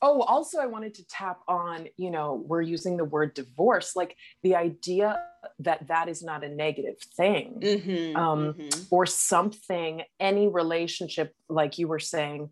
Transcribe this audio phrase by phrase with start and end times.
[0.00, 4.14] Oh, also, I wanted to tap on, you know, we're using the word divorce, like
[4.42, 5.20] the idea
[5.58, 8.82] that that is not a negative thing mm-hmm, um, mm-hmm.
[8.90, 12.50] or something, any relationship, like you were saying,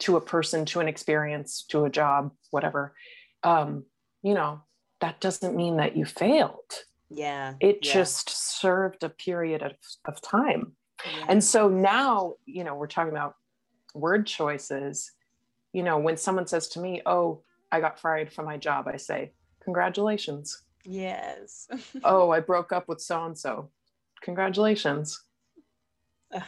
[0.00, 2.94] to a person, to an experience, to a job, whatever,
[3.42, 3.84] um,
[4.22, 4.60] you know,
[5.00, 6.84] that doesn't mean that you failed.
[7.10, 7.54] Yeah.
[7.60, 7.92] It yeah.
[7.92, 9.72] just served a period of,
[10.06, 10.72] of time.
[11.04, 11.26] Yeah.
[11.28, 13.34] And so now, you know, we're talking about
[13.94, 15.12] word choices
[15.74, 18.96] you know, when someone says to me, Oh, I got fired from my job, I
[18.96, 20.62] say, Congratulations.
[20.84, 21.68] Yes.
[22.04, 23.70] oh, I broke up with so and so.
[24.22, 25.22] Congratulations.
[26.32, 26.40] Uh,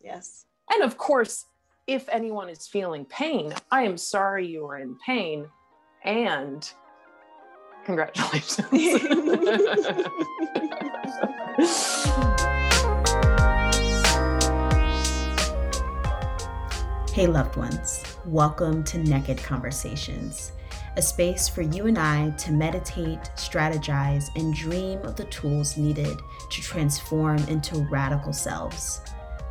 [0.00, 0.46] yes.
[0.70, 1.46] And of course,
[1.86, 5.46] if anyone is feeling pain, I am sorry you are in pain
[6.04, 6.68] and
[7.84, 8.60] congratulations.
[17.14, 20.52] Hey, loved ones, welcome to Naked Conversations,
[20.96, 26.18] a space for you and I to meditate, strategize, and dream of the tools needed
[26.50, 29.02] to transform into radical selves.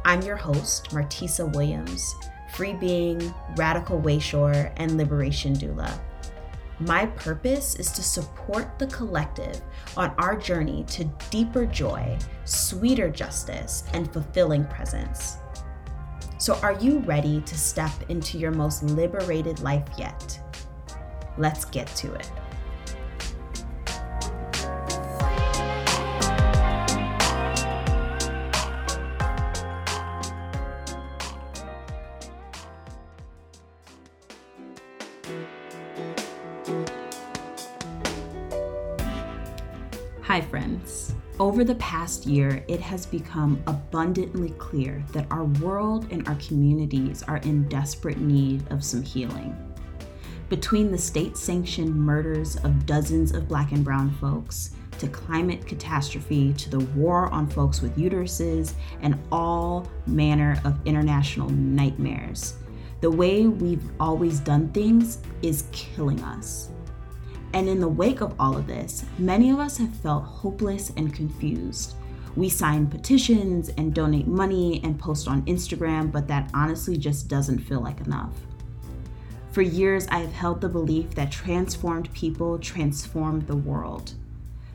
[0.06, 2.16] I'm your host, Martisa Williams,
[2.56, 5.96] free being, radical wayshower, and liberation doula.
[6.80, 9.62] My purpose is to support the collective
[9.96, 15.38] on our journey to deeper joy, sweeter justice, and fulfilling presence.
[16.44, 20.38] So, are you ready to step into your most liberated life yet?
[21.38, 22.30] Let's get to it.
[41.64, 47.24] Over the past year, it has become abundantly clear that our world and our communities
[47.24, 49.56] are in desperate need of some healing.
[50.50, 56.52] Between the state sanctioned murders of dozens of black and brown folks, to climate catastrophe,
[56.52, 62.56] to the war on folks with uteruses, and all manner of international nightmares,
[63.00, 66.72] the way we've always done things is killing us.
[67.54, 71.14] And in the wake of all of this, many of us have felt hopeless and
[71.14, 71.96] confused.
[72.36, 77.60] We sign petitions and donate money and post on Instagram, but that honestly just doesn't
[77.60, 78.34] feel like enough.
[79.52, 84.14] For years, I have held the belief that transformed people transform the world.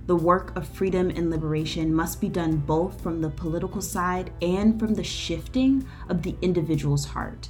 [0.07, 4.79] The work of freedom and liberation must be done both from the political side and
[4.79, 7.49] from the shifting of the individual's heart.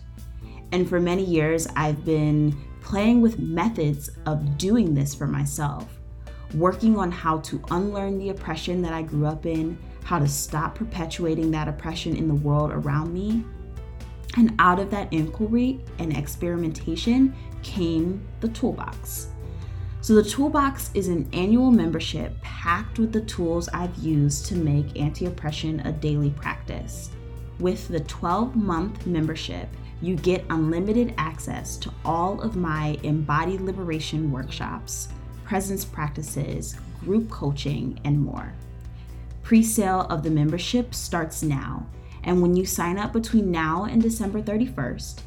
[0.73, 2.57] And for many years, I've been
[2.89, 6.01] playing with methods of doing this for myself,
[6.55, 10.75] working on how to unlearn the oppression that I grew up in, how to stop
[10.75, 13.45] perpetuating that oppression in the world around me.
[14.39, 19.29] And out of that inquiry and experimentation came the Toolbox.
[20.01, 24.99] So, the Toolbox is an annual membership packed with the tools I've used to make
[24.99, 27.11] anti oppression a daily practice.
[27.59, 29.69] With the 12 month membership,
[30.01, 35.09] you get unlimited access to all of my embodied liberation workshops,
[35.45, 38.53] presence practices, group coaching, and more.
[39.43, 41.87] Pre sale of the membership starts now,
[42.23, 45.21] and when you sign up between now and December 31st,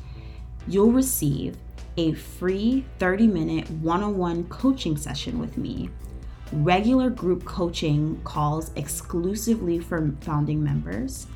[0.67, 1.57] you'll receive
[1.97, 5.89] a free 30 minute one on one coaching session with me,
[6.53, 11.27] regular group coaching calls exclusively for founding members,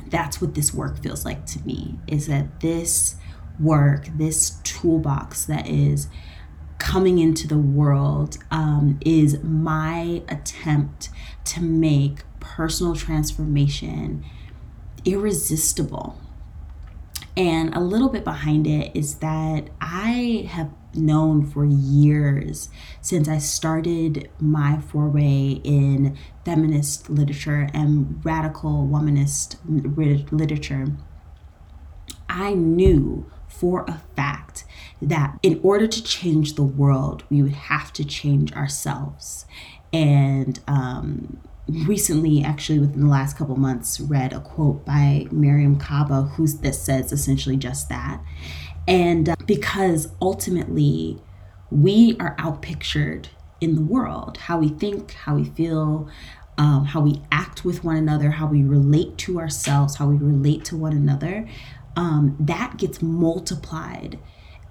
[0.08, 3.16] that's what this work feels like to me is that this
[3.60, 6.08] work, this toolbox that is
[6.78, 11.08] coming into the world, um, is my attempt
[11.44, 14.24] to make personal transformation
[15.04, 16.20] irresistible.
[17.36, 22.70] And a little bit behind it is that I have known for years
[23.02, 29.56] since I started my foray in feminist literature and radical womanist
[30.32, 30.86] literature.
[32.28, 34.64] I knew for a fact
[35.00, 39.46] that in order to change the world, we would have to change ourselves.
[39.92, 46.22] And um, recently, actually within the last couple months, read a quote by Mariame Kaba,
[46.22, 48.22] who's that says essentially just that.
[48.88, 51.20] And uh, because ultimately
[51.70, 53.26] we are outpictured
[53.60, 56.08] in the world, how we think, how we feel,
[56.58, 60.64] um, how we act with one another, how we relate to ourselves, how we relate
[60.66, 61.48] to one another,
[61.96, 64.18] um, that gets multiplied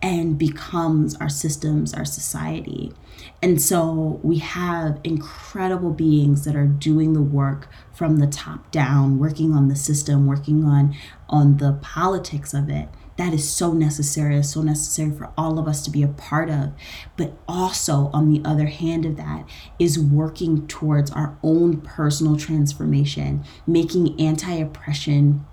[0.01, 2.93] and becomes our systems, our society.
[3.41, 9.17] And so we have incredible beings that are doing the work from the top down,
[9.17, 10.95] working on the system, working on
[11.27, 12.87] on the politics of it
[13.17, 16.73] that is so necessary, so necessary for all of us to be a part of.
[17.15, 19.47] But also, on the other hand of that,
[19.79, 25.45] is working towards our own personal transformation, making anti oppression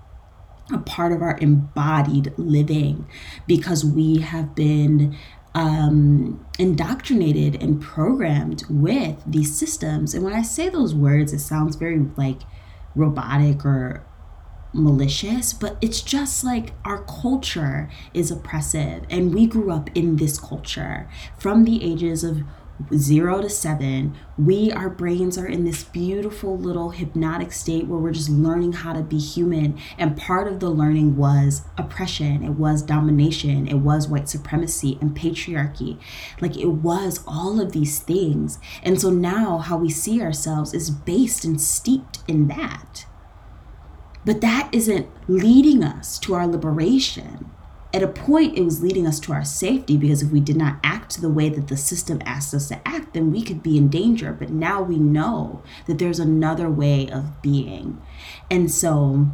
[0.71, 3.07] a part of our embodied living
[3.47, 5.17] because we have been
[5.55, 10.13] um, indoctrinated and programmed with these systems.
[10.13, 12.41] And when I say those words, it sounds very like
[12.95, 14.05] robotic or
[14.73, 19.03] malicious, but it's just like our culture is oppressive.
[19.09, 21.07] And we grew up in this culture
[21.37, 22.43] from the ages of
[22.93, 28.11] zero to seven, we, our brains are in this beautiful little hypnotic state where we're
[28.11, 29.79] just learning how to be human.
[29.97, 35.15] And part of the learning was oppression, it was domination, it was white supremacy and
[35.15, 35.99] patriarchy.
[36.41, 38.59] Like it was all of these things.
[38.81, 43.05] And so now how we see ourselves is based and steeped in that.
[44.25, 47.52] But that isn't leading us to our liberation.
[47.93, 50.79] At a point, it was leading us to our safety because if we did not
[50.83, 53.89] act the way that the system asked us to act, then we could be in
[53.89, 54.33] danger.
[54.33, 58.01] But now we know that there's another way of being.
[58.49, 59.27] And so,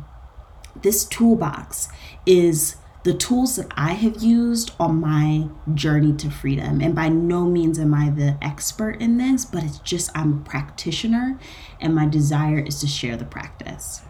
[0.81, 1.87] this toolbox
[2.25, 6.81] is the tools that I have used on my journey to freedom.
[6.81, 10.43] And by no means am I the expert in this, but it's just I'm a
[10.43, 11.39] practitioner,
[11.79, 14.01] and my desire is to share the practice.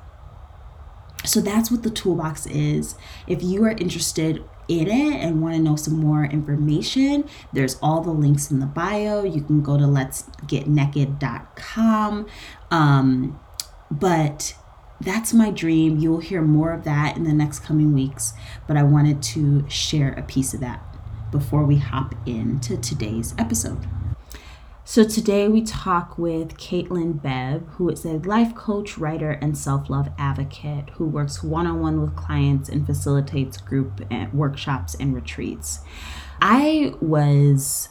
[1.25, 2.95] So that's what the toolbox is.
[3.27, 8.01] If you are interested in it and want to know some more information, there's all
[8.01, 9.23] the links in the bio.
[9.23, 12.27] You can go to let's letsgetnaked.com.
[12.71, 13.39] Um,
[13.91, 14.55] but
[15.01, 15.97] that's my dream.
[15.97, 18.33] You will hear more of that in the next coming weeks,
[18.67, 20.83] but I wanted to share a piece of that
[21.31, 23.87] before we hop into today's episode.
[24.89, 30.09] So today we talk with Caitlin Bebb, who is a life coach, writer, and self-love
[30.17, 35.81] advocate who works one-on-one with clients and facilitates group and workshops and retreats.
[36.41, 37.89] I was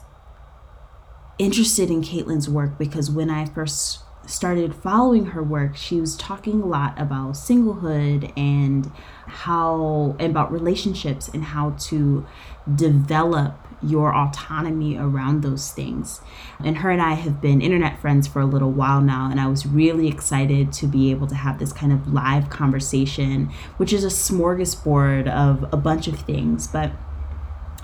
[1.38, 6.62] interested in Caitlin's work because when I first started following her work, she was talking
[6.62, 8.90] a lot about singlehood and
[9.26, 12.26] how and about relationships and how to
[12.74, 16.20] develop your autonomy around those things.
[16.64, 19.46] And her and I have been internet friends for a little while now, and I
[19.46, 24.04] was really excited to be able to have this kind of live conversation, which is
[24.04, 26.66] a smorgasbord of a bunch of things.
[26.66, 26.92] But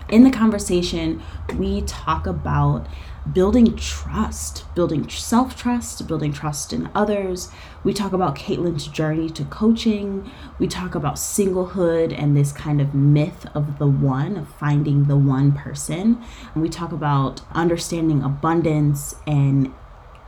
[0.08, 1.22] in the conversation,
[1.56, 2.86] we talk about
[3.32, 7.48] building trust, building self trust, building trust in others.
[7.82, 10.30] We talk about Caitlin's journey to coaching.
[10.58, 15.16] We talk about singlehood and this kind of myth of the one, of finding the
[15.16, 16.22] one person.
[16.52, 19.72] And we talk about understanding abundance and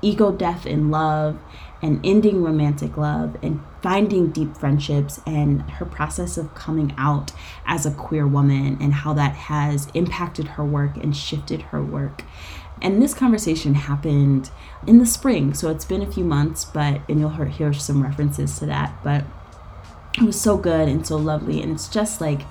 [0.03, 1.38] ego death in love
[1.83, 7.33] and ending romantic love and finding deep friendships and her process of coming out
[7.67, 12.23] as a queer woman and how that has impacted her work and shifted her work.
[12.83, 14.50] And this conversation happened
[14.87, 18.59] in the spring, so it's been a few months, but and you'll hear some references
[18.59, 18.95] to that.
[19.02, 19.25] But
[20.16, 22.42] it was so good and so lovely, and it's just like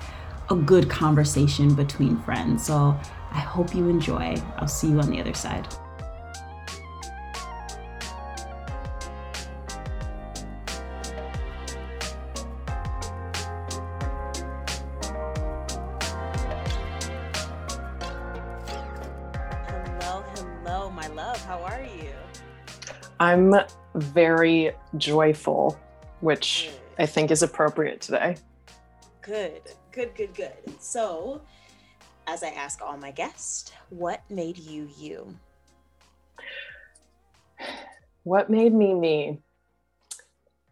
[0.50, 2.66] a good conversation between friends.
[2.66, 2.98] So
[3.30, 4.36] I hope you enjoy.
[4.56, 5.66] I'll see you on the other side.
[23.18, 23.54] I'm
[23.94, 25.78] very joyful,
[26.20, 27.02] which good.
[27.02, 28.36] I think is appropriate today.
[29.22, 30.52] Good, good, good, good.
[30.80, 31.40] So,
[32.26, 35.36] as I ask all my guests, what made you you?
[38.24, 39.40] What made me me?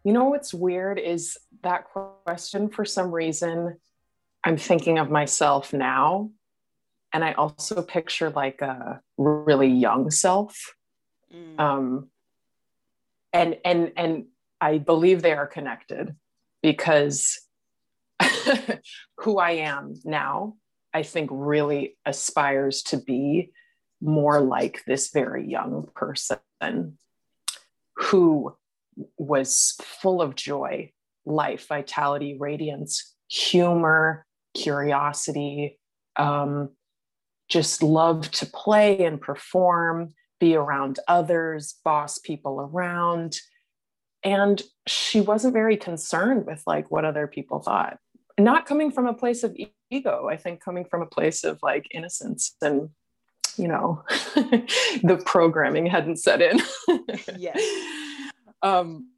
[0.03, 3.77] You know what's weird is that question for some reason
[4.43, 6.29] I'm thinking of myself now.
[7.11, 10.75] And I also picture like a really young self.
[11.33, 11.59] Mm.
[11.59, 12.09] Um,
[13.35, 14.25] and and and
[14.61, 16.15] I believe they are connected
[16.63, 17.41] because
[19.17, 20.55] who I am now,
[20.93, 23.51] I think really aspires to be
[24.01, 26.97] more like this very young person
[27.97, 28.55] who
[29.17, 30.91] was full of joy,
[31.25, 35.77] life, vitality, radiance, humor, curiosity,
[36.15, 36.69] um,
[37.49, 40.13] just loved to play and perform,
[40.45, 43.39] be around others, boss people around.
[44.23, 47.97] And she wasn't very concerned with like what other people thought.
[48.37, 49.57] Not coming from a place of
[49.89, 52.89] ego, I think coming from a place of like innocence and
[53.57, 54.03] you know
[54.35, 56.59] the programming hadn't set in.
[57.37, 57.57] yeah.
[58.61, 59.11] Um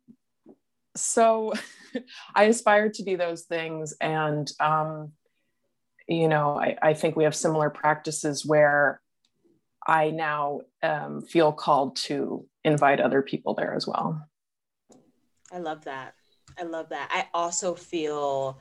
[0.95, 1.53] so
[2.35, 5.13] I aspired to be those things and um
[6.07, 8.99] you know I, I think we have similar practices where
[9.87, 14.21] I now um, feel called to invite other people there as well.
[15.51, 16.13] I love that.
[16.59, 17.09] I love that.
[17.11, 18.59] I also feel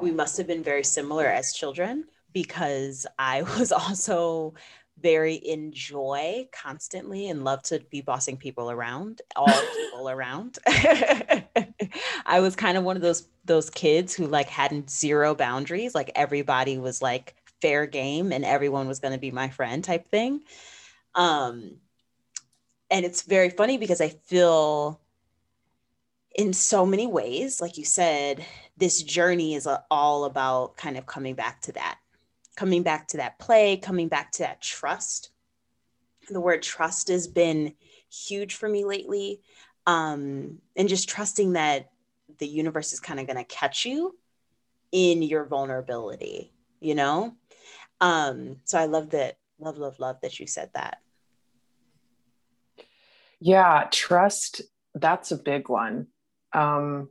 [0.00, 4.54] we must have been very similar as children because I was also
[5.00, 9.46] very in joy constantly and love to be bossing people around, all
[9.76, 10.58] people around.
[12.26, 15.94] I was kind of one of those those kids who like hadn't zero boundaries.
[15.94, 17.34] Like everybody was like
[17.64, 20.42] fair game and everyone was going to be my friend type thing.
[21.14, 21.78] Um,
[22.90, 25.00] and it's very funny because I feel
[26.34, 28.44] in so many ways, like you said,
[28.76, 31.98] this journey is all about kind of coming back to that,
[32.54, 35.30] coming back to that play, coming back to that trust.
[36.28, 37.72] The word trust has been
[38.10, 39.40] huge for me lately.
[39.86, 41.90] Um, and just trusting that
[42.38, 44.14] the universe is kind of going to catch you
[44.92, 47.34] in your vulnerability, you know?
[48.04, 50.98] Um, so I love that, love, love, love that you said that.
[53.40, 54.60] Yeah, trust,
[54.94, 56.08] that's a big one.
[56.52, 57.08] Um,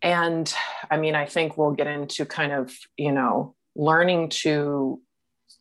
[0.00, 0.50] and
[0.90, 5.02] I mean, I think we'll get into kind of, you know, learning to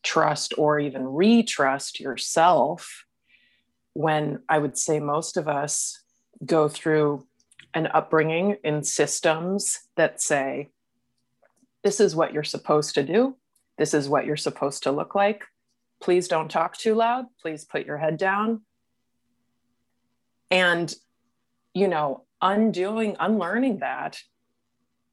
[0.01, 3.03] trust or even retrust yourself
[3.91, 6.01] when I would say most of us
[6.45, 7.27] go through
[7.73, 10.69] an upbringing in systems that say,
[11.83, 13.35] this is what you're supposed to do.
[13.79, 15.45] This is what you're supposed to look like.
[16.01, 17.25] Please don't talk too loud.
[17.41, 18.61] Please put your head down.
[20.51, 20.93] And,
[21.73, 24.19] you know, undoing, unlearning that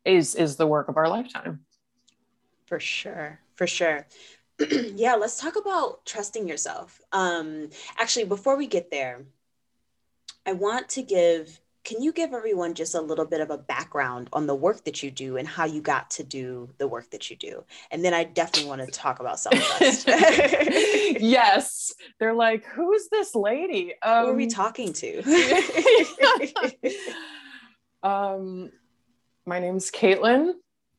[0.04, 1.60] is is the work of our lifetime.
[2.66, 3.38] For sure.
[3.54, 4.06] For sure.
[4.70, 7.00] yeah, let's talk about trusting yourself.
[7.12, 9.26] Um, actually, before we get there,
[10.44, 14.28] I want to give can you give everyone just a little bit of a background
[14.32, 17.30] on the work that you do and how you got to do the work that
[17.30, 17.64] you do?
[17.92, 20.08] And then I definitely want to talk about trust.
[20.08, 21.94] yes.
[22.18, 23.94] They're like, who's this lady?
[24.02, 25.22] Um, Who are we um, talking to?
[28.02, 28.72] um,
[29.46, 30.54] my name's Caitlin,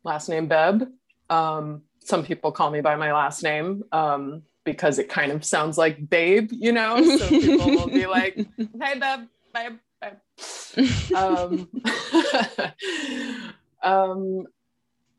[0.05, 0.89] last name Bebb.
[1.29, 5.77] Um, some people call me by my last name um, because it kind of sounds
[5.77, 7.03] like babe, you know?
[7.17, 9.73] So people will be like, hey, Bebb, babe
[11.15, 11.69] um,
[13.83, 14.45] um,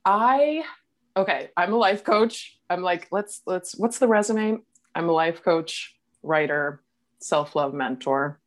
[0.05, 0.65] I
[1.17, 1.50] okay.
[1.57, 2.59] I'm a life coach.
[2.71, 3.77] I'm like, let's let's.
[3.77, 4.59] What's the resume?
[4.95, 6.83] I'm a life coach, writer,
[7.19, 8.41] self love mentor.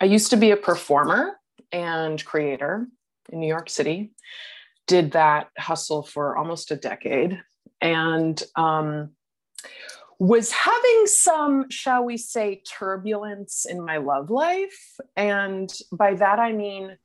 [0.00, 1.38] I used to be a performer
[1.70, 2.88] and creator
[3.30, 4.12] in New York City.
[4.86, 7.40] Did that hustle for almost a decade,
[7.80, 9.10] and um,
[10.22, 15.00] was having some, shall we say, turbulence in my love life.
[15.16, 16.96] And by that, I mean,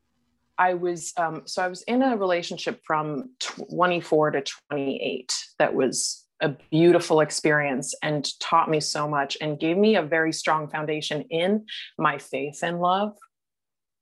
[0.59, 6.27] I was, um, so I was in a relationship from 24 to 28 that was
[6.41, 11.23] a beautiful experience and taught me so much and gave me a very strong foundation
[11.31, 11.65] in
[11.97, 13.17] my faith and love.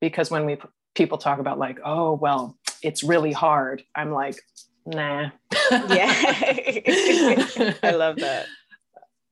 [0.01, 0.57] Because when we
[0.93, 4.39] people talk about like oh well it's really hard i'm like
[4.86, 5.29] nah.
[5.72, 6.13] Yeah.
[7.84, 8.45] I love that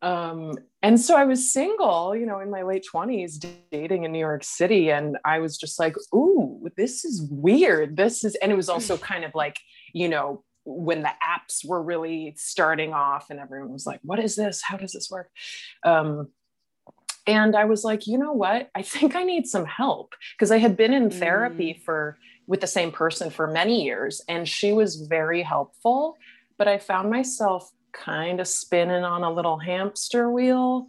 [0.04, 4.20] um, and so I was single, you know, in my late 20s, dating in New
[4.20, 4.92] York City.
[4.92, 7.96] And I was just like, ooh, this is weird.
[7.96, 9.58] This is, and it was also kind of like,
[9.94, 14.36] you know, when the apps were really starting off and everyone was like, what is
[14.36, 14.62] this?
[14.62, 15.30] How does this work?
[15.86, 16.28] Um,
[17.26, 18.70] and I was like, you know what?
[18.76, 21.82] I think I need some help because I had been in therapy mm.
[21.82, 26.18] for with the same person for many years and she was very helpful.
[26.58, 30.88] But I found myself kind of spinning on a little hamster wheel,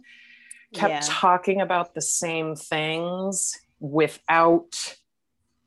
[0.73, 1.01] kept yeah.
[1.03, 4.95] talking about the same things without,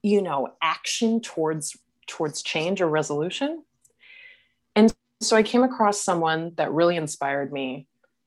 [0.02, 1.76] you know, action towards
[2.06, 3.62] towards change or resolution.
[4.74, 7.86] And so I came across someone that really inspired me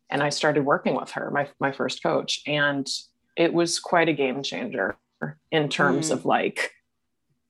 [0.10, 2.41] and I started working with her, my, my first coach.
[2.46, 2.88] And
[3.36, 4.98] it was quite a game changer
[5.51, 6.13] in terms mm.
[6.13, 6.72] of like,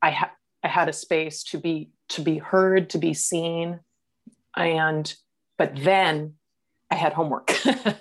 [0.01, 0.31] I, ha-
[0.63, 3.79] I had a space to be, to be heard, to be seen.
[4.55, 5.13] And
[5.61, 6.33] but then
[6.89, 7.53] I had homework.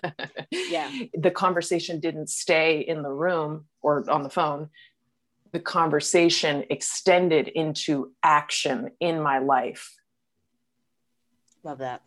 [0.51, 0.91] yeah.
[1.13, 4.71] The conversation didn't stay in the room or on the phone.
[5.53, 9.95] The conversation extended into action in my life.
[11.63, 12.01] Love that.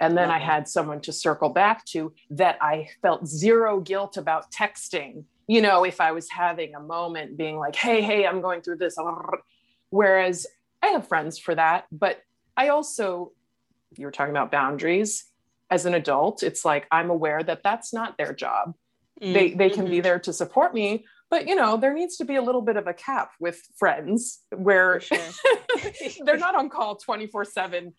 [0.00, 4.16] And then Love I had someone to circle back to that I felt zero guilt
[4.16, 5.22] about texting.
[5.46, 8.78] You know, if I was having a moment being like, hey, hey, I'm going through
[8.78, 8.96] this.
[9.90, 10.44] Whereas
[10.82, 12.20] I have friends for that, but
[12.56, 13.30] I also
[13.98, 15.26] you were talking about boundaries
[15.70, 18.74] as an adult it's like i'm aware that that's not their job
[19.20, 19.32] mm-hmm.
[19.32, 20.02] they they can be mm-hmm.
[20.02, 22.86] there to support me but you know there needs to be a little bit of
[22.86, 25.18] a cap with friends where sure.
[26.24, 27.92] they're not on call 24 7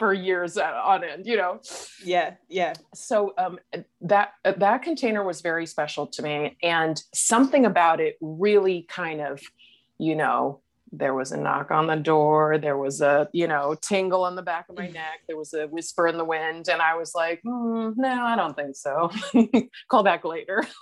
[0.00, 1.60] for years on end you know
[2.02, 3.58] yeah yeah so um,
[4.00, 9.42] that that container was very special to me and something about it really kind of
[9.98, 10.60] you know
[10.92, 12.58] there was a knock on the door.
[12.58, 14.94] There was a you know tingle on the back of my mm.
[14.94, 15.20] neck.
[15.26, 18.56] There was a whisper in the wind and i was like mm, no i don't
[18.56, 19.10] think so.
[19.90, 20.64] Call back later.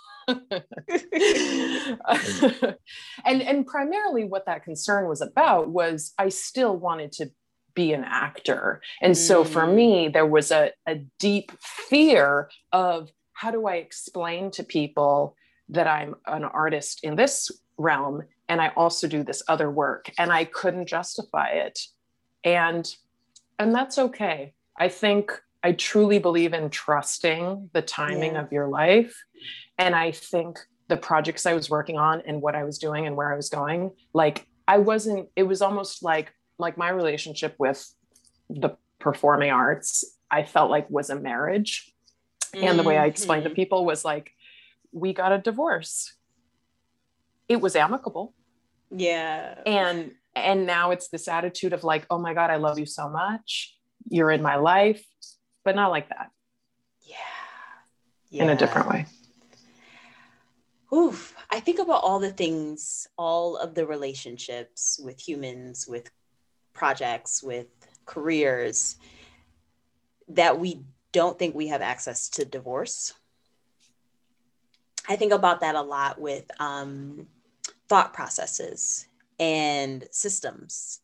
[3.25, 7.31] And and primarily what that concern was about was i still wanted to
[7.75, 8.83] be an actor.
[9.01, 9.75] And so for mm.
[9.75, 15.37] me there was a, a deep fear of how do i explain to people
[15.69, 20.33] that i'm an artist in this realm and I also do this other work and
[20.33, 21.79] I couldn't justify it.
[22.45, 22.89] And
[23.59, 24.55] and that's okay.
[24.79, 25.33] I think
[25.63, 28.43] I truly believe in trusting the timing yeah.
[28.43, 29.15] of your life
[29.77, 30.59] and I think
[30.89, 33.51] the projects I was working on and what I was doing and where I was
[33.51, 37.87] going like I wasn't it was almost like like my relationship with
[38.49, 41.93] the performing arts I felt like was a marriage.
[42.55, 42.67] Mm-hmm.
[42.67, 43.57] And the way I explained to mm-hmm.
[43.57, 44.33] people was like
[44.93, 46.15] we got a divorce.
[47.49, 48.35] It was amicable
[48.91, 49.55] yeah.
[49.67, 53.09] And and now it's this attitude of like, oh my God, I love you so
[53.09, 53.77] much.
[54.09, 55.05] You're in my life,
[55.65, 56.31] but not like that.
[57.03, 57.17] Yeah.
[58.31, 58.45] yeah.
[58.45, 59.07] In a different way.
[60.93, 61.35] Oof.
[61.51, 66.11] I think about all the things, all of the relationships with humans, with
[66.73, 67.67] projects, with
[68.07, 68.97] careers
[70.29, 73.13] that we don't think we have access to divorce.
[75.09, 77.27] I think about that a lot with um,
[77.89, 79.07] thought processes
[79.39, 81.01] and systems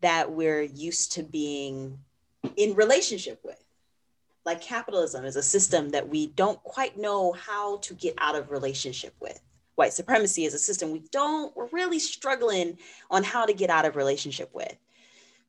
[0.00, 1.98] that we're used to being
[2.56, 3.62] in relationship with.
[4.44, 8.50] Like capitalism is a system that we don't quite know how to get out of
[8.50, 9.40] relationship with.
[9.74, 12.78] White supremacy is a system we don't, we're really struggling
[13.10, 14.74] on how to get out of relationship with.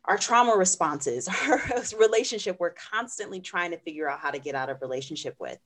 [0.06, 1.62] Our trauma responses, our
[1.98, 5.58] relationship, we're constantly trying to figure out how to get out of relationship with.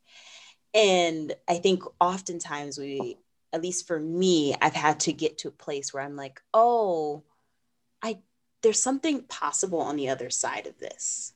[0.74, 3.18] And I think oftentimes we
[3.54, 7.24] at least for me, I've had to get to a place where I'm like, oh,
[8.02, 8.20] I
[8.64, 11.34] there's something possible on the other side of this.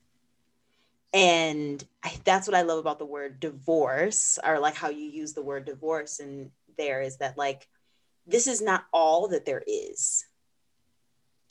[1.13, 5.33] And I, that's what I love about the word divorce, or like how you use
[5.33, 6.19] the word divorce.
[6.19, 7.67] And there is that, like,
[8.25, 10.25] this is not all that there is.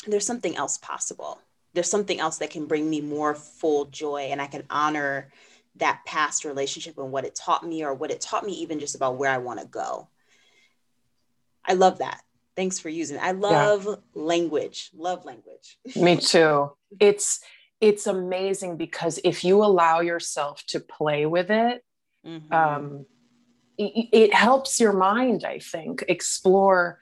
[0.06, 1.40] There's something else possible.
[1.72, 5.30] There's something else that can bring me more full joy, and I can honor
[5.76, 8.94] that past relationship and what it taught me, or what it taught me, even just
[8.94, 10.08] about where I want to go.
[11.66, 12.22] I love that.
[12.54, 13.16] Thanks for using.
[13.16, 13.22] It.
[13.22, 13.94] I love yeah.
[14.14, 14.90] language.
[14.94, 15.78] Love language.
[15.96, 16.72] Me too.
[16.98, 17.40] It's
[17.80, 21.84] it's amazing because if you allow yourself to play with it,
[22.26, 22.52] mm-hmm.
[22.52, 23.06] um,
[23.76, 25.44] it, it helps your mind.
[25.44, 27.00] I think explore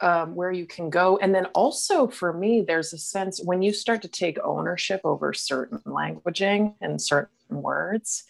[0.00, 1.18] um, where you can go.
[1.18, 5.32] And then also for me, there's a sense when you start to take ownership over
[5.32, 8.24] certain languaging and certain words,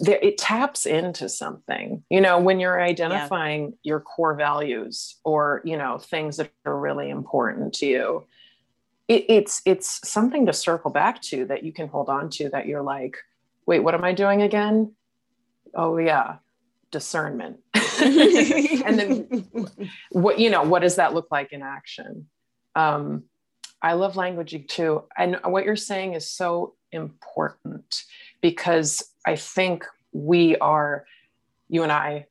[0.00, 2.02] there, it taps into something.
[2.10, 3.76] You know, when you're identifying yeah.
[3.82, 8.26] your core values or you know things that are really important to you,
[9.08, 12.48] it, it's it's something to circle back to that you can hold on to.
[12.48, 13.18] That you're like,
[13.66, 14.94] wait, what am I doing again?
[15.74, 16.36] Oh yeah,
[16.90, 17.58] discernment
[18.00, 19.46] and then
[20.10, 22.26] what you know what does that look like in action
[22.74, 23.24] um,
[23.82, 28.04] i love languaging too and what you're saying is so important
[28.40, 31.04] because i think we are
[31.68, 32.26] you and i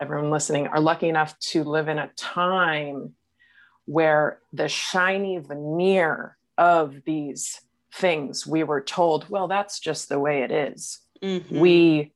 [0.00, 3.14] everyone listening are lucky enough to live in a time
[3.84, 7.60] where the shiny veneer of these
[7.92, 11.00] things we were told well that's just the way it is.
[11.22, 11.58] Mm-hmm.
[11.58, 12.12] we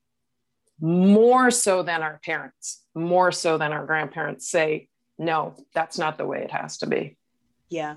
[0.81, 4.89] more so than our parents, more so than our grandparents say,
[5.19, 7.17] no, that's not the way it has to be.
[7.69, 7.97] Yeah.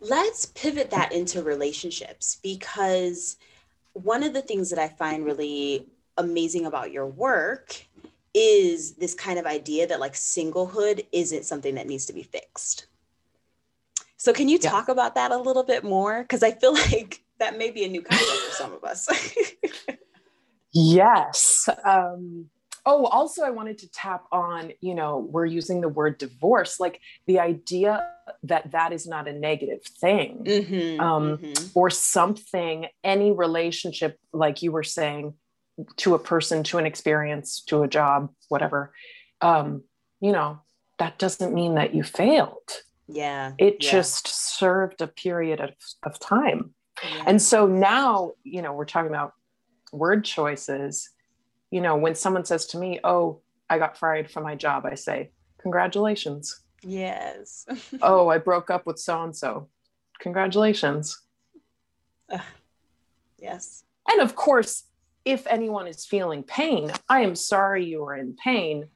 [0.00, 3.36] Let's pivot that into relationships because
[4.04, 7.76] one of the things that I find really amazing about your work
[8.34, 12.86] is this kind of idea that like singlehood isn't something that needs to be fixed.
[14.16, 14.70] So can you yeah.
[14.70, 16.22] talk about that a little bit more?
[16.22, 19.08] Because I feel like that may be a new concept for some of us.
[20.72, 21.68] Yes.
[21.84, 22.50] Um,
[22.88, 27.00] oh, also, I wanted to tap on, you know, we're using the word divorce, like
[27.26, 28.08] the idea
[28.44, 31.78] that that is not a negative thing mm-hmm, um, mm-hmm.
[31.78, 35.34] or something, any relationship, like you were saying,
[35.96, 38.92] to a person, to an experience, to a job, whatever,
[39.42, 39.84] um,
[40.20, 40.58] you know,
[40.98, 42.70] that doesn't mean that you failed.
[43.06, 43.52] Yeah.
[43.58, 43.90] It yeah.
[43.92, 45.70] just served a period of,
[46.02, 46.74] of time.
[47.04, 47.24] Yeah.
[47.26, 49.34] And so now, you know, we're talking about
[49.92, 51.10] word choices,
[51.70, 54.94] you know, when someone says to me, Oh, I got fired from my job, I
[54.94, 56.60] say, Congratulations.
[56.82, 57.66] Yes.
[58.02, 59.68] oh, I broke up with so and so.
[60.20, 61.20] Congratulations.
[62.30, 62.38] Uh,
[63.38, 63.84] yes.
[64.08, 64.84] And of course,
[65.24, 68.88] if anyone is feeling pain, I am sorry you are in pain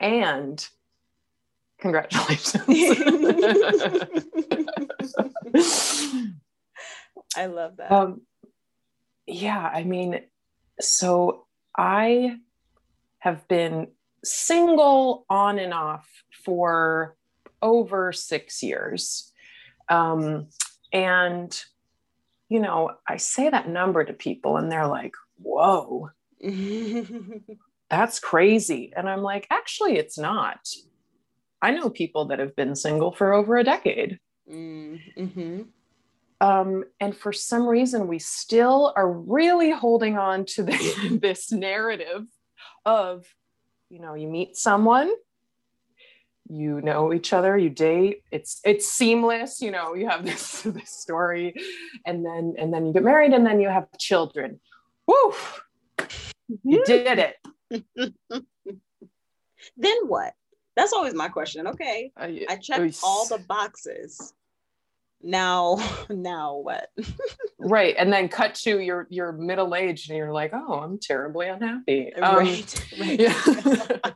[0.00, 0.66] and
[1.78, 2.64] congratulations.
[7.36, 7.92] I love that.
[7.92, 8.22] Um,
[9.26, 10.20] yeah, I mean,
[10.80, 11.45] so
[11.76, 12.38] I
[13.18, 13.88] have been
[14.24, 16.08] single on and off
[16.44, 17.16] for
[17.62, 19.32] over six years.
[19.88, 20.48] Um,
[20.92, 21.64] and,
[22.48, 26.10] you know, I say that number to people and they're like, whoa,
[27.90, 28.92] that's crazy.
[28.96, 30.68] And I'm like, actually, it's not.
[31.62, 34.20] I know people that have been single for over a decade.
[34.50, 35.62] Mm-hmm.
[36.40, 42.26] Um, and for some reason, we still are really holding on to the, this narrative
[42.84, 43.26] of,
[43.88, 45.10] you know, you meet someone,
[46.48, 50.90] you know each other, you date, it's it's seamless, you know, you have this this
[50.90, 51.54] story,
[52.04, 54.60] and then and then you get married, and then you have children.
[55.06, 55.34] Woo!
[56.62, 57.36] You did it.
[59.76, 60.34] then what?
[60.76, 61.66] That's always my question.
[61.68, 64.34] Okay, I checked all the boxes
[65.22, 65.78] now
[66.10, 66.90] now what
[67.58, 71.48] right and then cut to your your middle age and you're like oh i'm terribly
[71.48, 73.20] unhappy um, right, right.
[73.20, 74.10] Yeah.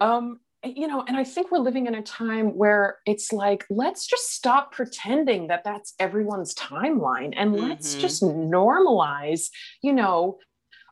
[0.00, 4.06] um you know and i think we're living in a time where it's like let's
[4.06, 7.68] just stop pretending that that's everyone's timeline and mm-hmm.
[7.68, 9.48] let's just normalize
[9.82, 10.38] you know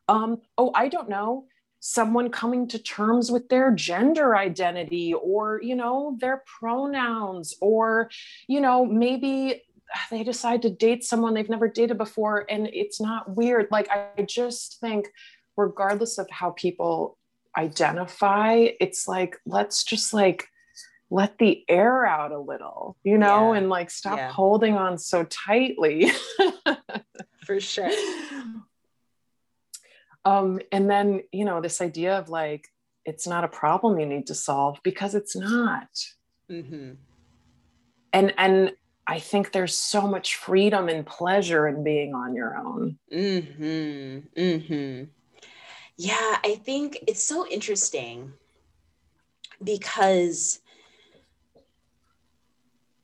[0.09, 1.45] um oh i don't know
[1.81, 8.11] someone coming to terms with their gender identity or you know their pronouns or
[8.49, 9.63] you know maybe
[9.95, 13.89] uh, they decide to date someone they've never dated before and it's not weird like
[13.91, 15.09] i just think
[15.57, 17.17] regardless of how people
[17.57, 20.49] identify it's like let's just like
[21.11, 23.59] let the air out a little you know yeah.
[23.59, 24.31] and like stop yeah.
[24.31, 26.11] holding on so tightly
[27.47, 27.91] for sure
[30.25, 32.69] um, and then, you know, this idea of like,
[33.05, 35.89] it's not a problem you need to solve because it's not.
[36.51, 36.93] Mm-hmm.
[38.13, 38.73] And, and
[39.07, 42.99] I think there's so much freedom and pleasure in being on your own.
[43.13, 44.41] Mm-hmm.
[44.41, 45.05] Mm-hmm.
[45.97, 48.33] Yeah, I think it's so interesting
[49.63, 50.61] because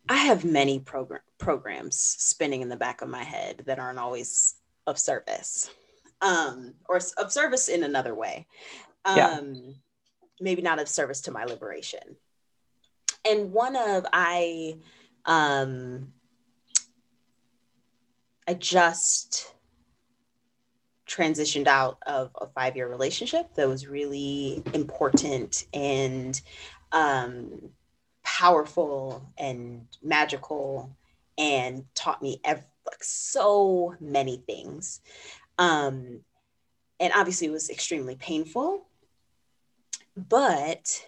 [0.09, 4.55] I have many program programs spinning in the back of my head that aren't always
[4.87, 5.70] of service
[6.25, 8.47] um, or of service in another way.
[9.05, 9.41] Um, yeah.
[10.41, 12.17] Maybe not of service to my liberation.
[13.25, 14.79] And one of I,
[15.27, 16.13] um,
[18.49, 19.55] I just
[21.07, 26.41] transitioned out of a five year relationship that was really important and
[26.93, 27.71] um,
[28.23, 30.91] powerful and magical
[31.39, 35.01] and taught me ev- like so many things.
[35.59, 36.21] Um,
[37.01, 38.87] and obviously, it was extremely painful.
[40.17, 41.07] But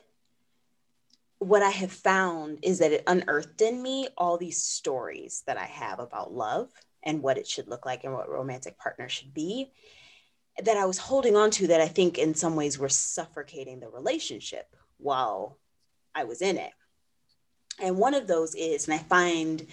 [1.38, 5.66] what I have found is that it unearthed in me all these stories that I
[5.66, 6.70] have about love
[7.02, 9.70] and what it should look like and what romantic partner should be
[10.62, 13.88] that I was holding on to that I think in some ways were suffocating the
[13.88, 15.58] relationship while
[16.14, 16.72] I was in it.
[17.80, 19.66] And one of those is, and I find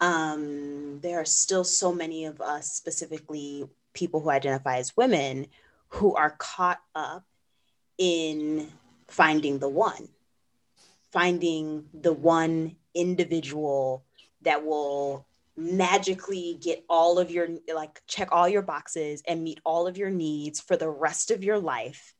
[0.00, 5.46] um, there are still so many of us, specifically people who identify as women,
[5.88, 7.24] who are caught up
[7.98, 8.70] in
[9.08, 10.08] finding the one,
[11.10, 14.04] finding the one individual
[14.42, 19.86] that will magically get all of your like check all your boxes and meet all
[19.86, 22.14] of your needs for the rest of your life.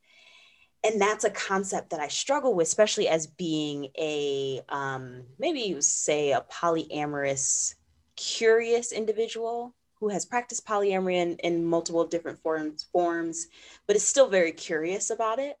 [0.83, 5.81] And that's a concept that i struggle with especially as being a um, maybe you
[5.81, 7.75] say a polyamorous
[8.15, 13.47] curious individual who has practiced polyamory in, in multiple different forms forms
[13.87, 15.57] but is still very curious about it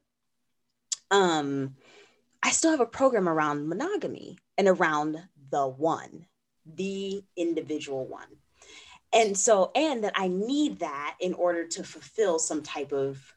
[1.11, 1.75] um
[2.43, 5.17] i still have a program around monogamy and around
[5.51, 6.25] the one
[6.75, 8.27] the individual one.
[9.13, 13.33] And so, and that I need that in order to fulfill some type of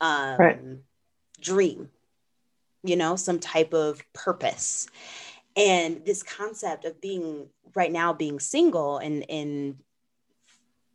[0.00, 0.60] um, right.
[1.40, 1.90] dream,
[2.82, 4.88] you know, some type of purpose.
[5.56, 9.78] And this concept of being right now being single and in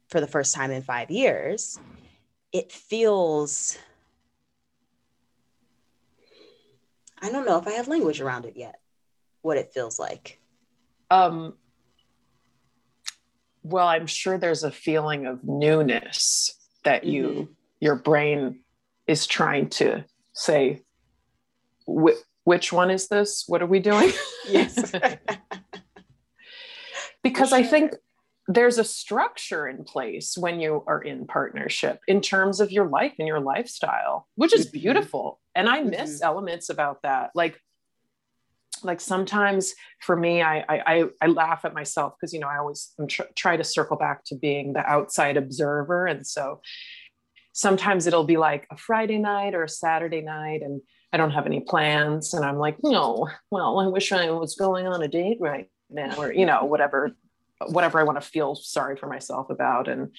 [0.07, 1.79] for the first time in five years,
[2.51, 3.77] it feels
[7.21, 8.79] I don't know if I have language around it yet,
[9.41, 10.39] what it feels like.
[11.09, 11.53] Um,
[13.63, 17.51] well, I'm sure there's a feeling of newness that you, mm-hmm.
[17.79, 18.59] your brain
[19.07, 20.83] is trying to say,
[21.87, 23.45] which one is this?
[23.47, 24.11] What are we doing?
[24.47, 24.91] yes.
[27.23, 27.57] because sure.
[27.57, 27.95] I think
[28.47, 33.13] there's a structure in place when you are in partnership in terms of your life
[33.17, 34.79] and your lifestyle, which is mm-hmm.
[34.79, 35.39] beautiful.
[35.55, 36.25] And I miss mm-hmm.
[36.25, 37.31] elements about that.
[37.34, 37.60] Like
[38.84, 42.93] like sometimes for me i i i laugh at myself because you know i always
[43.08, 46.60] tr- try to circle back to being the outside observer and so
[47.53, 50.81] sometimes it'll be like a friday night or a saturday night and
[51.13, 54.86] i don't have any plans and i'm like no well i wish i was going
[54.86, 57.15] on a date right now or you know whatever
[57.67, 60.11] whatever i want to feel sorry for myself about and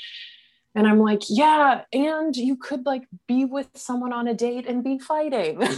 [0.75, 4.85] and i'm like yeah and you could like be with someone on a date and
[4.85, 5.59] be fighting.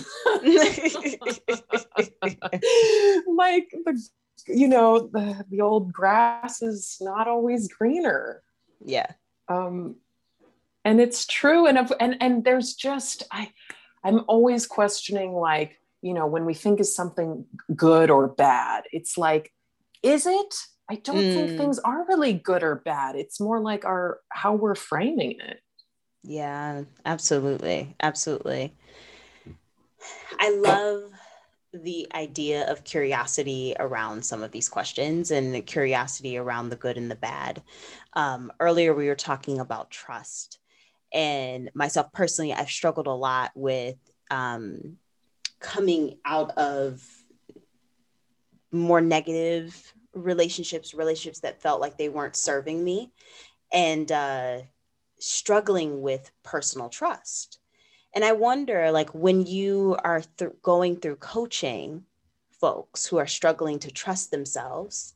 [3.26, 4.08] Like the
[4.46, 8.42] you know the, the old grass is not always greener.
[8.84, 9.10] Yeah.
[9.48, 9.96] Um
[10.88, 13.50] and it's true and if, and and there's just i
[14.04, 17.44] i'm always questioning like you know when we think is something
[17.76, 19.52] good or bad it's like
[20.02, 20.54] is it
[20.90, 21.34] I don't mm.
[21.34, 23.14] think things are really good or bad.
[23.14, 25.60] It's more like our how we're framing it.
[26.22, 27.94] Yeah, absolutely.
[28.00, 28.74] Absolutely.
[30.38, 31.10] I love
[31.72, 36.96] the idea of curiosity around some of these questions and the curiosity around the good
[36.96, 37.62] and the bad.
[38.14, 40.58] Um, earlier, we were talking about trust.
[41.12, 43.96] And myself personally, I've struggled a lot with
[44.30, 44.96] um,
[45.60, 47.02] coming out of
[48.70, 53.12] more negative relationships, relationships that felt like they weren't serving me,
[53.72, 54.60] and uh,
[55.18, 57.58] struggling with personal trust.
[58.14, 62.04] And I wonder, like, when you are th- going through coaching
[62.60, 65.14] folks who are struggling to trust themselves,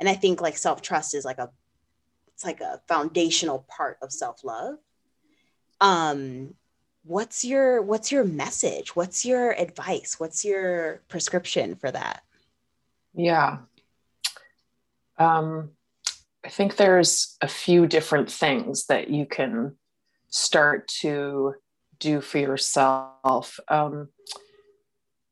[0.00, 1.50] and I think like self trust is like a
[2.28, 4.76] it's like a foundational part of self love.
[5.80, 6.54] Um,
[7.04, 8.94] what's your what's your message?
[8.94, 10.20] What's your advice?
[10.20, 12.22] What's your prescription for that?
[13.14, 13.58] Yeah,
[15.18, 15.70] um,
[16.44, 19.76] I think there's a few different things that you can
[20.30, 21.54] start to
[21.98, 23.58] do for yourself.
[23.68, 24.08] Um,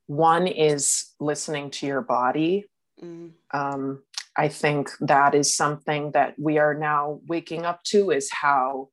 [0.07, 2.67] one is listening to your body.
[3.03, 3.33] Mm.
[3.53, 4.03] Um,
[4.37, 8.89] I think that is something that we are now waking up to is how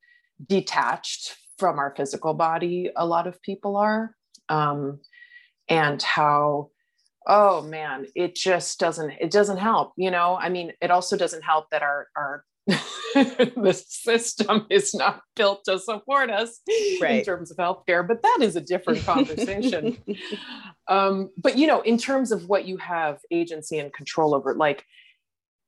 [0.48, 4.16] detached from our physical body a lot of people are,
[4.50, 5.00] um,
[5.70, 6.70] and how
[7.28, 11.44] oh man it just doesn't it doesn't help you know i mean it also doesn't
[11.44, 16.62] help that our our the system is not built to support us
[17.02, 17.20] right.
[17.20, 19.98] in terms of healthcare, but that is a different conversation.
[20.88, 24.86] um, but you know, in terms of what you have agency and control over, like,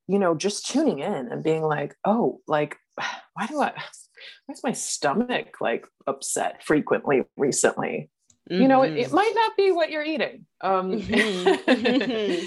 [0.08, 2.78] you know, just tuning in and being like, oh, like,
[3.34, 3.74] why do I,
[4.46, 8.10] why is my stomach like upset frequently recently?
[8.50, 8.62] Mm-hmm.
[8.62, 9.16] You know, it, it, mm-hmm.
[9.16, 10.46] might not be what you're eating.
[10.62, 12.46] Um, mm-hmm.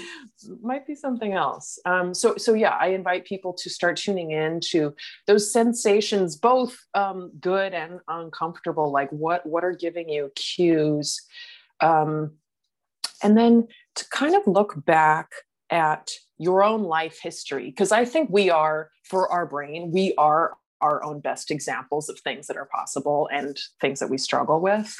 [0.65, 1.77] might be something else.
[1.85, 4.95] Um, so, so yeah, I invite people to start tuning in to
[5.27, 8.91] those sensations, both um, good and uncomfortable.
[8.91, 11.21] Like what what are giving you cues,
[11.81, 12.31] um,
[13.21, 15.31] and then to kind of look back
[15.69, 20.55] at your own life history, because I think we are for our brain, we are
[20.79, 24.97] our own best examples of things that are possible and things that we struggle with.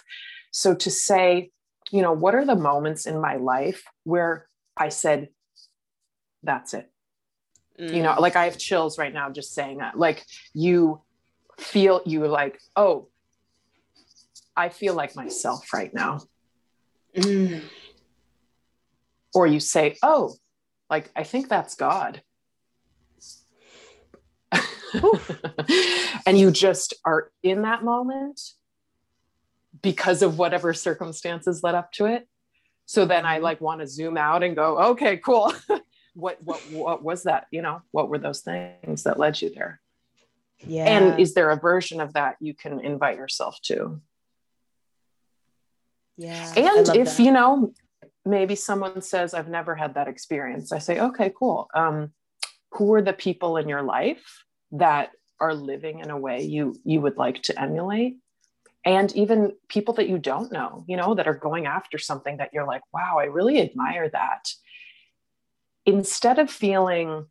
[0.51, 1.51] So to say,
[1.91, 5.29] you know, what are the moments in my life where I said,
[6.43, 6.89] that's it?
[7.79, 7.95] Mm.
[7.95, 8.19] You know, mm.
[8.19, 9.97] like I have chills right now just saying that.
[9.97, 11.01] Like you
[11.57, 13.07] feel, you like, oh,
[14.55, 16.19] I feel like myself right now.
[17.15, 17.61] Mm.
[19.33, 20.35] Or you say, oh,
[20.89, 22.21] like, I think that's God.
[26.25, 28.41] and you just are in that moment
[29.81, 32.27] because of whatever circumstances led up to it.
[32.85, 33.43] So then I mm-hmm.
[33.43, 35.53] like want to zoom out and go, okay, cool.
[36.15, 37.47] what what what was that?
[37.51, 39.79] You know, what were those things that led you there?
[40.65, 40.85] Yeah.
[40.85, 44.01] And is there a version of that you can invite yourself to?
[46.17, 46.53] Yeah.
[46.57, 47.19] And if that.
[47.19, 47.73] you know,
[48.25, 50.71] maybe someone says, I've never had that experience.
[50.71, 51.69] I say, okay, cool.
[51.73, 52.11] Um,
[52.71, 57.01] who are the people in your life that are living in a way you you
[57.01, 58.17] would like to emulate?
[58.89, 62.49] And even people that you don't know, you know, that are going after something that
[62.53, 64.49] you're like, wow, I really admire that.
[65.85, 67.27] Instead of feeling,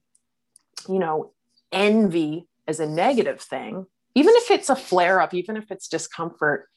[0.88, 1.32] you know,
[1.72, 6.68] envy as a negative thing, even if it's a flare up, even if it's discomfort,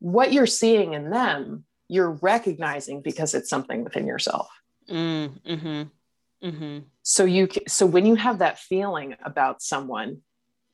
[0.00, 4.48] what you're seeing in them, you're recognizing because it's something within yourself.
[4.90, 6.78] Mm, mm-hmm, mm-hmm.
[7.04, 10.22] So you, so when you have that feeling about someone,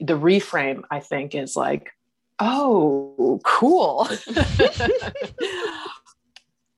[0.01, 1.91] the reframe I think is like,
[2.38, 4.09] oh, cool.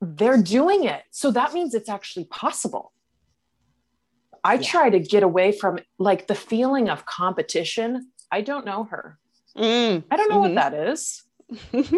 [0.01, 1.03] They're doing it.
[1.11, 2.93] So that means it's actually possible.
[4.43, 4.63] I yeah.
[4.63, 8.11] try to get away from like the feeling of competition.
[8.31, 9.19] I don't know her.
[9.57, 10.05] Mm.
[10.11, 10.55] I don't know mm-hmm.
[10.55, 11.23] what that is.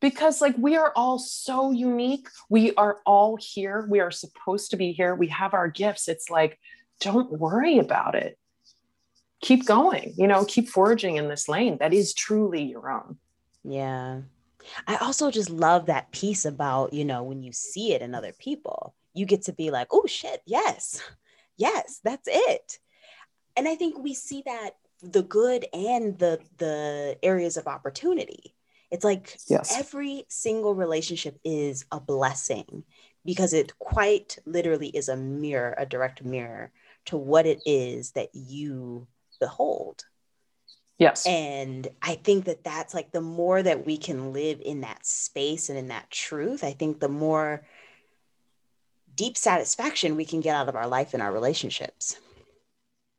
[0.00, 2.28] because like we are all so unique.
[2.48, 3.86] We are all here.
[3.90, 5.14] We are supposed to be here.
[5.14, 6.08] We have our gifts.
[6.08, 6.58] It's like
[7.00, 8.38] don't worry about it
[9.46, 13.16] keep going, you know, keep foraging in this lane that is truly your own.
[13.62, 14.22] Yeah.
[14.88, 18.32] I also just love that piece about, you know, when you see it in other
[18.36, 21.00] people, you get to be like, oh shit, yes,
[21.56, 22.78] yes, that's it.
[23.56, 28.52] And I think we see that the good and the the areas of opportunity.
[28.90, 29.78] It's like yes.
[29.78, 32.82] every single relationship is a blessing
[33.24, 36.72] because it quite literally is a mirror, a direct mirror
[37.06, 40.04] to what it is that you behold.
[40.98, 41.26] Yes.
[41.26, 45.68] And I think that that's like the more that we can live in that space
[45.68, 47.66] and in that truth, I think the more
[49.14, 52.16] deep satisfaction we can get out of our life and our relationships.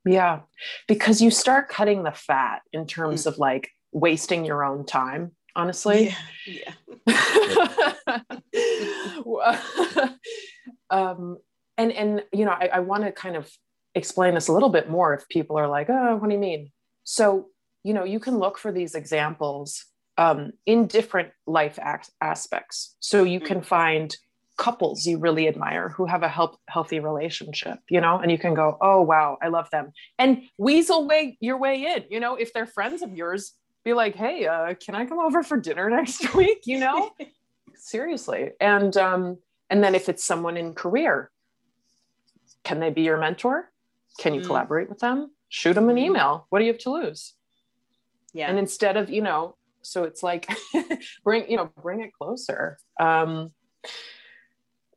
[0.05, 0.41] Yeah.
[0.87, 3.27] Because you start cutting the fat in terms mm.
[3.27, 6.15] of like wasting your own time, honestly.
[6.45, 6.73] Yeah.
[7.05, 8.19] yeah.
[10.89, 11.37] um,
[11.77, 13.49] and and you know, I, I want to kind of
[13.95, 16.71] explain this a little bit more if people are like, oh, what do you mean?
[17.03, 17.47] So,
[17.83, 19.85] you know, you can look for these examples
[20.17, 21.79] um, in different life
[22.21, 22.95] aspects.
[22.99, 24.15] So you can find
[24.57, 28.55] couples you really admire who have a help, healthy relationship, you know, and you can
[28.55, 29.91] go, oh, wow, I love them.
[30.17, 33.53] And weasel way your way in, you know, if they're friends of yours,
[33.85, 36.63] be like, hey, uh, can I come over for dinner next week?
[36.65, 37.11] You know,
[37.75, 38.49] seriously.
[38.59, 39.37] And, um,
[39.69, 41.29] and then if it's someone in career,
[42.63, 43.71] can they be your mentor?
[44.17, 44.45] Can you mm.
[44.45, 45.31] collaborate with them?
[45.49, 46.05] Shoot them an mm-hmm.
[46.05, 46.47] email.
[46.49, 47.33] What do you have to lose?
[48.33, 48.49] Yeah.
[48.49, 50.49] And instead of, you know, so it's like
[51.23, 52.77] bring, you know, bring it closer.
[52.99, 53.51] Um,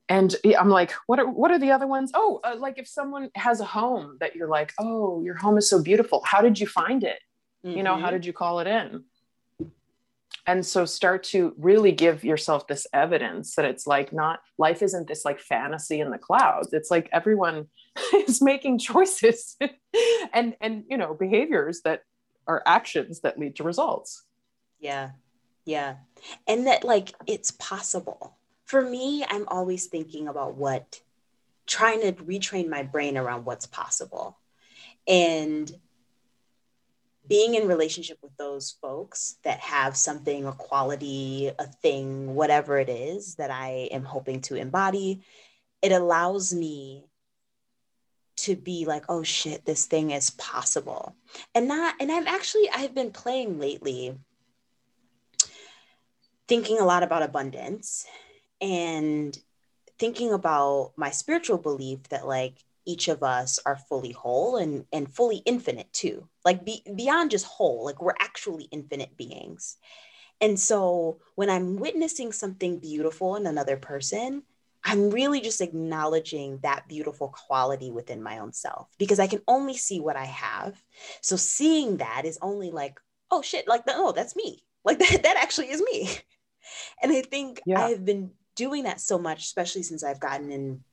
[0.08, 2.10] and I'm like, what are what are the other ones?
[2.14, 5.70] Oh, uh, like if someone has a home that you're like, oh, your home is
[5.70, 6.20] so beautiful.
[6.24, 7.20] How did you find it?
[7.64, 7.76] Mm-hmm.
[7.76, 8.16] You know, how mm-hmm.
[8.16, 9.04] did you call it in?
[10.46, 15.08] And so start to really give yourself this evidence that it's like not life isn't
[15.08, 16.72] this like fantasy in the clouds.
[16.72, 17.66] It's like everyone
[18.14, 19.56] is making choices
[20.32, 22.02] and and you know behaviors that
[22.46, 24.24] are actions that lead to results.
[24.78, 25.10] Yeah.
[25.64, 25.96] Yeah.
[26.46, 28.36] And that like it's possible.
[28.64, 31.00] For me i'm always thinking about what
[31.70, 34.36] trying to retrain my brain around what's possible.
[35.06, 35.70] And
[37.30, 42.88] being in relationship with those folks that have something a quality a thing whatever it
[42.88, 45.22] is that i am hoping to embody
[45.80, 47.04] it allows me
[48.36, 51.14] to be like oh shit this thing is possible.
[51.54, 54.18] And not and i'm actually i've been playing lately
[56.48, 58.06] thinking a lot about abundance
[58.60, 59.38] and
[59.98, 62.54] thinking about my spiritual belief that like
[62.90, 66.28] each of us are fully whole and and fully infinite too.
[66.44, 69.76] Like be, beyond just whole like we're actually infinite beings.
[70.40, 74.42] And so when i'm witnessing something beautiful in another person
[74.82, 79.76] i'm really just acknowledging that beautiful quality within my own self because i can only
[79.76, 80.82] see what i have.
[81.20, 82.98] So seeing that is only like
[83.30, 84.64] oh shit like oh that's me.
[84.84, 86.10] Like that that actually is me.
[87.02, 87.84] And i think yeah.
[87.84, 90.84] i've been doing that so much especially since i've gotten in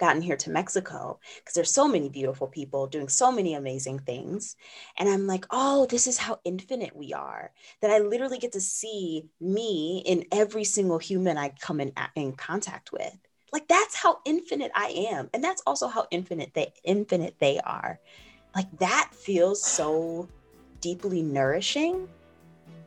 [0.00, 4.56] gotten here to Mexico because there's so many beautiful people doing so many amazing things.
[4.98, 7.52] And I'm like, oh, this is how infinite we are.
[7.82, 12.32] That I literally get to see me in every single human I come in, in
[12.32, 13.16] contact with.
[13.52, 15.28] Like that's how infinite I am.
[15.34, 18.00] And that's also how infinite they infinite they are.
[18.56, 20.28] Like that feels so
[20.80, 22.08] deeply nourishing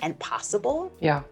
[0.01, 0.91] and possible.
[0.99, 1.24] Yeah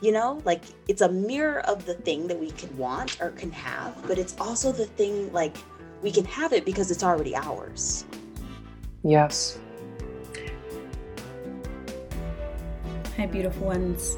[0.00, 3.50] you know like it's a mirror of the thing that we can want or can
[3.50, 5.56] have but it's also the thing like
[6.02, 8.04] we can have it because it's already ours.
[9.02, 9.58] Yes.
[13.16, 14.16] Hi beautiful ones.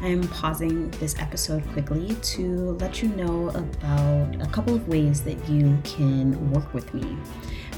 [0.00, 5.48] I'm pausing this episode quickly to let you know about a couple of ways that
[5.48, 7.16] you can work with me.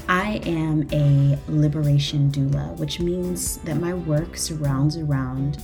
[0.07, 5.63] I am a liberation doula, which means that my work surrounds around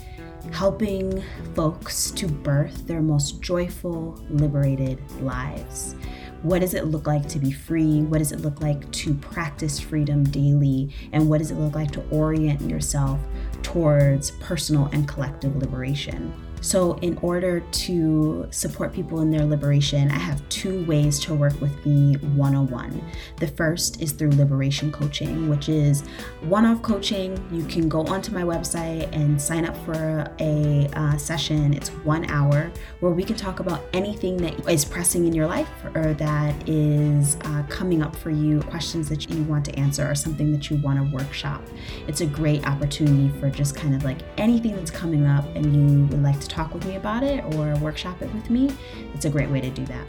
[0.52, 1.24] helping
[1.56, 5.96] folks to birth their most joyful, liberated lives.
[6.44, 8.02] What does it look like to be free?
[8.02, 10.94] What does it look like to practice freedom daily?
[11.12, 13.20] And what does it look like to orient yourself
[13.64, 16.34] towards personal and collective liberation?
[16.62, 21.60] So, in order to support people in their liberation, I have two ways to work
[21.62, 23.02] with me one on one.
[23.38, 26.02] The first is through liberation coaching, which is
[26.42, 27.38] one off coaching.
[27.52, 31.74] You can go onto my website and sign up for a uh, session.
[31.74, 35.70] It's one hour where we can talk about anything that is pressing in your life
[35.94, 40.16] or that is uh, coming up for you, questions that you want to answer, or
[40.16, 41.62] something that you want to workshop.
[42.08, 46.06] It's a great opportunity for just kind of like anything that's coming up and you
[46.08, 48.76] would like to talk with me about it or workshop it with me,
[49.14, 50.08] it's a great way to do that.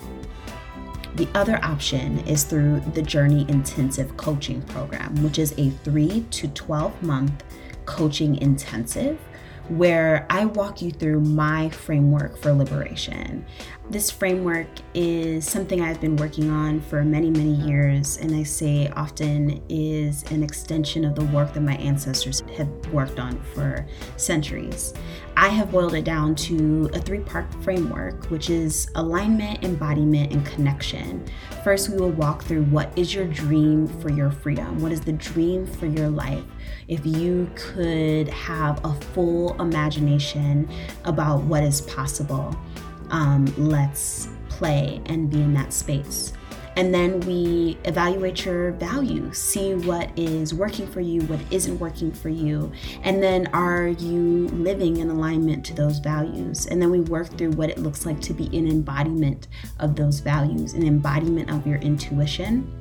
[1.16, 6.48] The other option is through the Journey Intensive Coaching Program, which is a 3 to
[6.48, 7.44] 12 month
[7.86, 9.18] coaching intensive
[9.68, 13.44] where I walk you through my framework for liberation.
[13.90, 18.88] This framework is something I've been working on for many, many years, and I say
[18.88, 23.86] often is an extension of the work that my ancestors have worked on for
[24.18, 24.92] centuries.
[25.38, 30.44] I have boiled it down to a three part framework, which is alignment, embodiment, and
[30.44, 31.24] connection.
[31.64, 34.82] First, we will walk through what is your dream for your freedom?
[34.82, 36.44] What is the dream for your life?
[36.88, 40.68] If you could have a full imagination
[41.04, 42.54] about what is possible,
[43.10, 46.32] um, let's play and be in that space
[46.78, 52.12] and then we evaluate your values, see what is working for you, what isn't working
[52.12, 52.70] for you,
[53.02, 56.66] and then are you living in alignment to those values?
[56.66, 59.48] And then we work through what it looks like to be an embodiment
[59.80, 62.72] of those values, an embodiment of your intuition.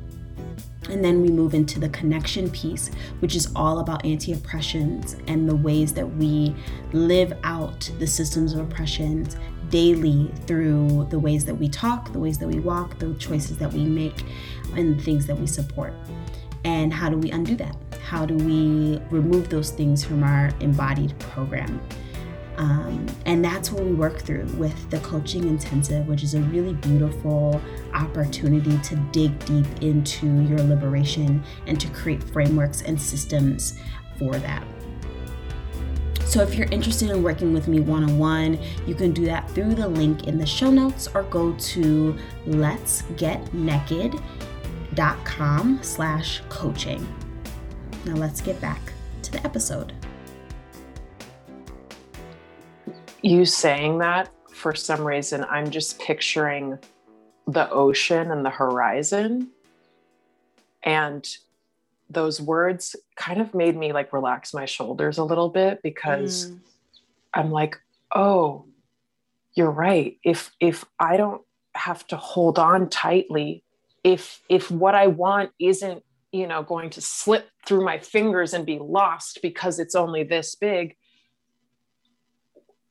[0.91, 5.49] And then we move into the connection piece, which is all about anti oppressions and
[5.49, 6.55] the ways that we
[6.93, 9.37] live out the systems of oppressions
[9.69, 13.71] daily through the ways that we talk, the ways that we walk, the choices that
[13.71, 14.23] we make,
[14.75, 15.93] and the things that we support.
[16.63, 17.75] And how do we undo that?
[18.03, 21.81] How do we remove those things from our embodied program?
[22.57, 26.73] Um, and that's what we work through with the coaching intensive, which is a really
[26.73, 27.61] beautiful
[27.93, 33.77] opportunity to dig deep into your liberation and to create frameworks and systems
[34.17, 34.65] for that.
[36.27, 39.49] So if you're interested in working with me one on one, you can do that
[39.51, 47.07] through the link in the show notes or go to let's get letsgetnaked.com slash coaching.
[48.03, 49.93] Now let's get back to the episode.
[53.21, 56.77] You saying that, for some reason, I'm just picturing
[57.47, 59.47] the ocean and the horizon.
[60.83, 61.25] And
[62.09, 66.59] those words kind of made me like relax my shoulders a little bit because mm.
[67.33, 67.77] I'm like,
[68.15, 68.65] oh,
[69.53, 70.17] you're right.
[70.23, 71.41] If if I don't
[71.75, 73.63] have to hold on tightly,
[74.03, 78.65] if if what I want isn't, you know, going to slip through my fingers and
[78.65, 80.95] be lost because it's only this big,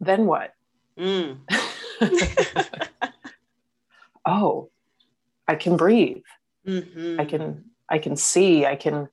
[0.00, 0.52] then what?
[0.98, 1.38] Mm.
[4.26, 4.70] oh,
[5.48, 6.22] I can breathe.
[6.66, 7.20] Mm-hmm.
[7.20, 9.08] I can I can see, I can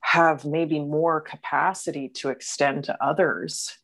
[0.00, 3.78] have maybe more capacity to extend to others.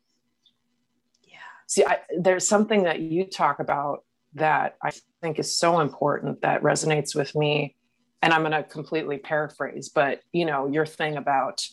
[1.25, 1.39] Yeah.
[1.66, 4.05] see I, there's something that you talk about
[4.35, 7.75] that i think is so important that resonates with me
[8.23, 11.66] and i'm going to completely paraphrase but you know your thing about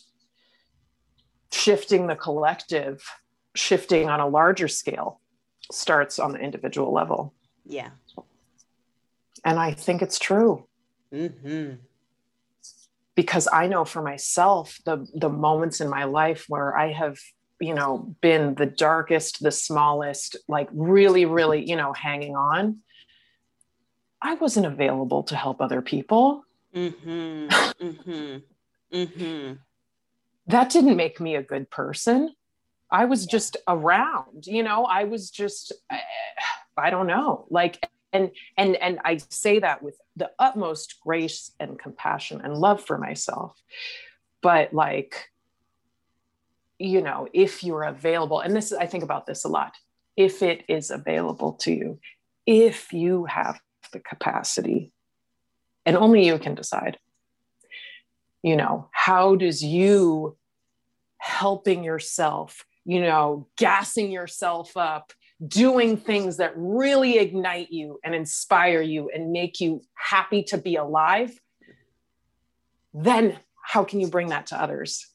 [1.52, 3.02] shifting the collective
[3.54, 5.20] shifting on a larger scale
[5.70, 7.32] starts on the individual level
[7.64, 7.90] yeah
[9.44, 10.66] and i think it's true
[11.12, 11.74] mm-hmm.
[13.18, 17.18] Because i know for myself the the moments in my life where i have
[17.60, 22.78] you know been the darkest the smallest like really really you know hanging on
[24.22, 27.48] i wasn't available to help other people mm-hmm.
[27.48, 28.36] Mm-hmm.
[28.96, 29.52] Mm-hmm.
[30.46, 32.32] that didn't make me a good person
[32.88, 36.02] i was just around you know i was just I,
[36.76, 41.78] I don't know like and and and i say that with the utmost grace and
[41.78, 43.60] compassion and love for myself.
[44.42, 45.30] But like
[46.80, 49.74] you know, if you're available, and this I think about this a lot,
[50.16, 51.98] if it is available to you,
[52.46, 53.60] if you have
[53.92, 54.92] the capacity,
[55.84, 56.98] and only you can decide,
[58.42, 60.36] you know, how does you
[61.18, 65.12] helping yourself, you know, gassing yourself up,
[65.46, 70.76] doing things that really ignite you and inspire you and make you happy to be
[70.76, 71.38] alive,
[72.92, 75.06] then how can you bring that to others?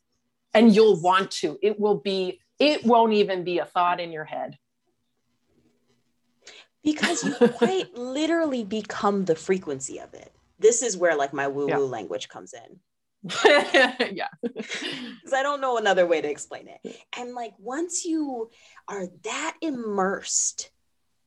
[0.54, 4.26] and you'll want to it will be it won't even be a thought in your
[4.26, 4.58] head
[6.84, 11.66] because you quite literally become the frequency of it this is where like my woo
[11.66, 11.78] woo yeah.
[11.78, 12.80] language comes in
[13.46, 18.50] yeah because i don't know another way to explain it and like once you
[18.88, 20.70] are that immersed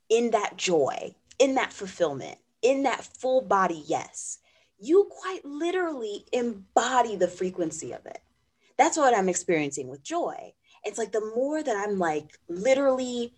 [0.09, 4.39] in that joy in that fulfillment in that full body yes
[4.79, 8.21] you quite literally embody the frequency of it
[8.77, 10.53] that's what I'm experiencing with joy.
[10.85, 13.35] It's like the more that I'm like literally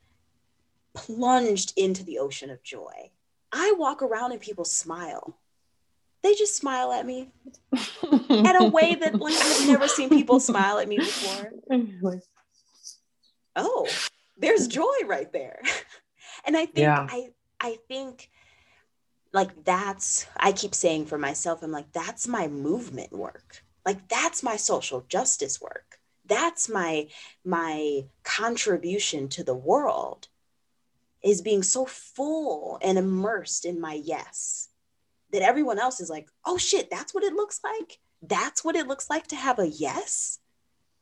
[0.95, 3.11] plunged into the ocean of joy,
[3.53, 5.39] I walk around and people smile.
[6.23, 7.31] They just smile at me
[8.29, 11.53] in a way that like I've never seen people smile at me before.
[13.61, 13.89] Oh,
[14.37, 15.61] there's joy right there.
[16.45, 17.09] and I think yeah.
[17.11, 18.31] I I think
[19.33, 24.43] like that's I keep saying for myself, I'm like, that's my movement work like that's
[24.43, 27.09] my social justice work that's my
[27.43, 30.29] my contribution to the world
[31.25, 34.68] is being so full and immersed in my yes
[35.33, 37.99] that everyone else is like oh shit that's what it looks like?
[38.23, 40.39] That's what it looks like to have a yes?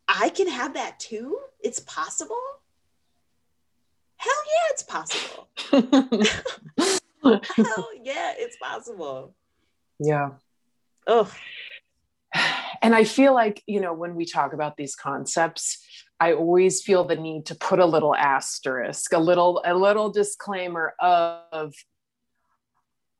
[0.09, 1.39] I can have that too?
[1.61, 2.37] It's possible?
[4.16, 5.49] Hell yeah it's possible.
[7.22, 9.35] Hell yeah it's possible.
[9.99, 10.31] Yeah.
[11.07, 11.31] Oh
[12.83, 15.85] and I feel like, you know, when we talk about these concepts,
[16.18, 20.95] I always feel the need to put a little asterisk, a little, a little disclaimer
[21.01, 21.74] of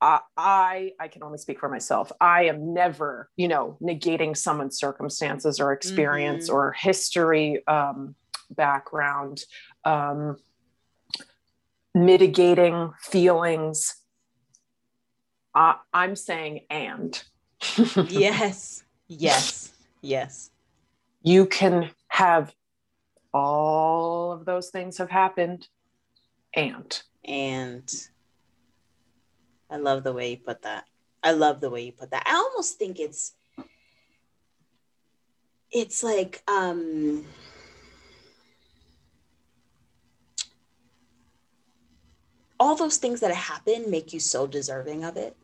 [0.07, 2.13] uh, I I can only speak for myself.
[2.21, 6.55] I am never, you know, negating someone's circumstances or experience mm-hmm.
[6.55, 8.15] or history um,
[8.49, 9.43] background,
[9.85, 10.37] um,
[11.93, 13.97] mitigating feelings.
[15.53, 17.21] Uh, I'm saying and.
[18.09, 18.85] yes.
[19.09, 19.73] Yes.
[20.03, 20.51] Yes.
[21.23, 22.55] You can have
[23.35, 25.67] all of those things have happened
[26.55, 27.93] and and
[29.71, 30.85] I love the way you put that.
[31.23, 32.23] I love the way you put that.
[32.27, 33.33] I almost think it's
[35.73, 37.25] it's like um
[42.59, 45.37] all those things that happen make you so deserving of it.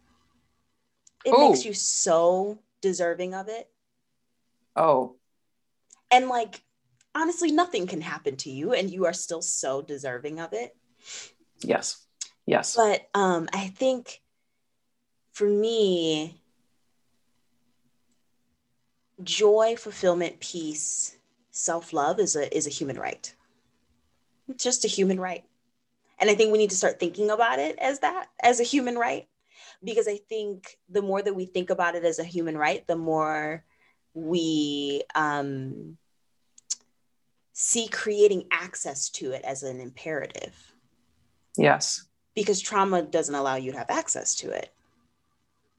[1.25, 1.49] It oh.
[1.49, 3.69] makes you so deserving of it.
[4.75, 5.17] Oh.
[6.11, 6.63] And like,
[7.15, 10.77] honestly, nothing can happen to you and you are still so deserving of it.
[11.61, 12.05] Yes.
[12.47, 12.77] Yes.
[12.77, 14.21] But um, I think
[15.33, 16.41] for me,
[19.23, 21.17] joy, fulfillment, peace,
[21.51, 23.33] self-love is a is a human right.
[24.49, 25.45] It's just a human right.
[26.19, 28.97] And I think we need to start thinking about it as that, as a human
[28.97, 29.27] right
[29.85, 32.97] because I think the more that we think about it as a human right, the
[32.97, 33.65] more
[34.15, 35.97] we um,
[37.53, 40.55] see creating access to it as an imperative.
[41.57, 42.05] Yes.
[42.35, 44.73] Because trauma doesn't allow you to have access to it.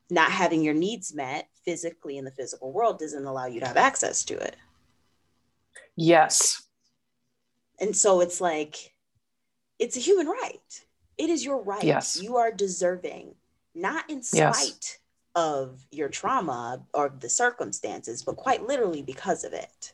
[0.09, 3.77] Not having your needs met physically in the physical world doesn't allow you to have
[3.77, 4.55] access to it.
[5.95, 6.63] Yes.
[7.79, 8.93] And so it's like,
[9.79, 10.85] it's a human right.
[11.17, 11.83] It is your right.
[11.83, 12.19] Yes.
[12.21, 13.35] You are deserving
[13.73, 14.99] not in spite yes.
[15.35, 19.93] of your trauma or the circumstances, but quite literally because of it.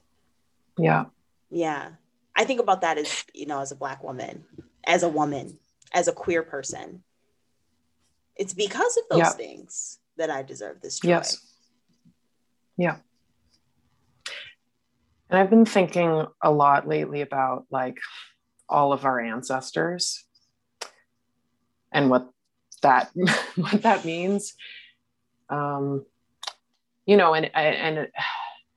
[0.77, 1.05] Yeah.
[1.49, 1.89] Yeah.
[2.35, 4.43] I think about that as, you know, as a Black woman,
[4.85, 5.59] as a woman,
[5.93, 7.03] as a queer person.
[8.35, 11.09] It's because of those things that I deserve this joy.
[11.09, 11.37] Yes.
[12.77, 12.97] Yeah.
[15.29, 17.97] And I've been thinking a lot lately about like
[18.67, 20.23] all of our ancestors
[21.91, 22.29] and what
[22.81, 23.11] that
[23.55, 24.53] what that means.
[25.49, 26.05] Um,
[27.05, 28.07] you know, and and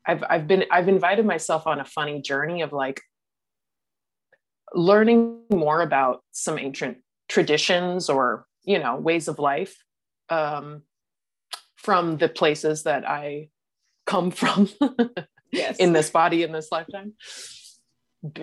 [0.06, 3.00] I've I've been I've invited myself on a funny journey of like
[4.74, 6.98] learning more about some ancient
[7.28, 9.76] traditions or you know ways of life
[10.28, 10.82] um,
[11.76, 13.48] from the places that I
[14.06, 14.68] come from
[15.50, 15.76] yes.
[15.78, 17.14] in this body in this lifetime.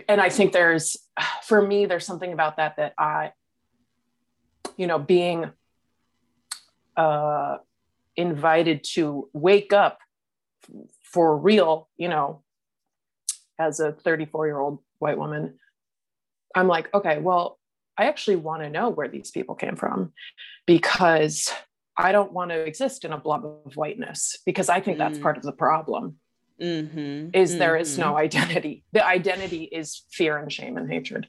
[0.09, 0.97] And I think there's,
[1.43, 3.31] for me, there's something about that that I,
[4.75, 5.49] you know, being
[6.97, 7.57] uh,
[8.17, 9.99] invited to wake up
[11.01, 12.43] for real, you know,
[13.57, 15.57] as a 34 year old white woman,
[16.55, 17.59] I'm like, okay, well,
[17.97, 20.13] I actually want to know where these people came from
[20.65, 21.51] because
[21.97, 25.21] I don't want to exist in a blob of whiteness because I think that's mm.
[25.21, 26.15] part of the problem.
[26.61, 27.29] Mm-hmm.
[27.33, 27.59] Is mm-hmm.
[27.59, 28.17] there is no mm-hmm.
[28.17, 28.83] identity.
[28.91, 31.27] The identity is fear and shame and hatred.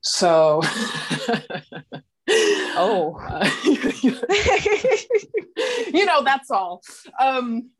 [0.00, 0.60] So,
[2.28, 3.50] oh, uh,
[5.92, 6.82] you know, that's all.
[7.20, 7.70] Um,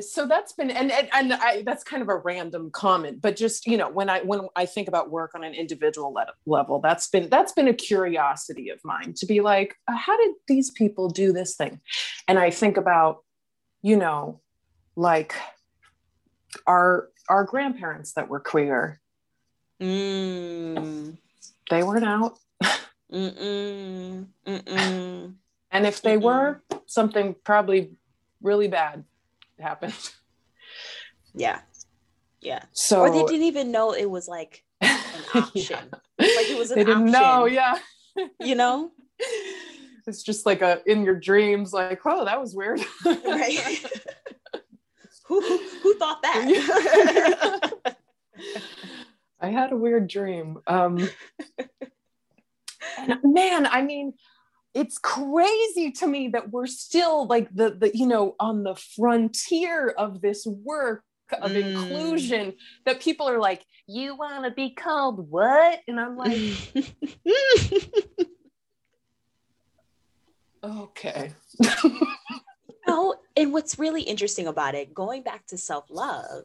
[0.00, 3.66] so that's been and and, and I, that's kind of a random comment but just
[3.66, 7.08] you know when i when i think about work on an individual le- level that's
[7.08, 11.08] been that's been a curiosity of mine to be like uh, how did these people
[11.08, 11.80] do this thing
[12.28, 13.24] and i think about
[13.82, 14.40] you know
[14.96, 15.34] like
[16.66, 19.00] our our grandparents that were queer
[19.80, 21.16] mm.
[21.70, 22.38] they weren't out
[23.12, 24.26] Mm-mm.
[24.46, 25.34] Mm-mm.
[25.70, 26.22] and if they Mm-mm.
[26.22, 27.92] were something probably
[28.42, 29.04] really bad
[29.60, 29.94] happened.
[31.34, 31.60] Yeah.
[32.40, 32.62] Yeah.
[32.72, 34.98] So or they didn't even know it was like an
[35.34, 35.78] option.
[35.92, 35.98] yeah.
[36.18, 37.22] Like it was an they didn't option.
[37.22, 37.78] know, yeah.
[38.40, 38.92] you know?
[40.08, 42.78] It's just like a in your dreams, like, oh, that was weird.
[43.04, 43.58] right.
[45.26, 47.72] who, who who thought that?
[49.40, 50.60] I had a weird dream.
[50.68, 51.08] Um
[52.98, 54.12] and man, I mean,
[54.76, 59.88] it's crazy to me that we're still like the the you know on the frontier
[59.88, 61.02] of this work
[61.40, 61.62] of mm.
[61.62, 62.52] inclusion
[62.84, 66.52] that people are like you want to be called what and i'm like
[70.62, 71.32] okay
[72.86, 76.44] oh and what's really interesting about it going back to self-love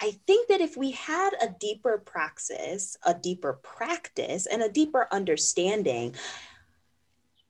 [0.00, 5.06] I think that if we had a deeper praxis, a deeper practice, and a deeper
[5.12, 6.16] understanding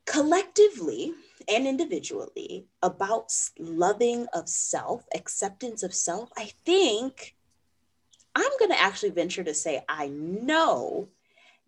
[0.06, 1.14] collectively
[1.48, 7.34] and individually about loving of self, acceptance of self, I think
[8.34, 11.08] I'm going to actually venture to say I know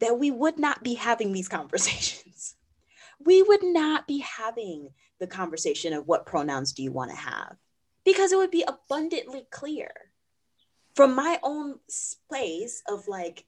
[0.01, 2.55] that we would not be having these conversations.
[3.25, 7.57] We would not be having the conversation of what pronouns do you want to have
[8.05, 9.91] because it would be abundantly clear
[10.95, 11.79] from my own
[12.29, 13.47] place of like,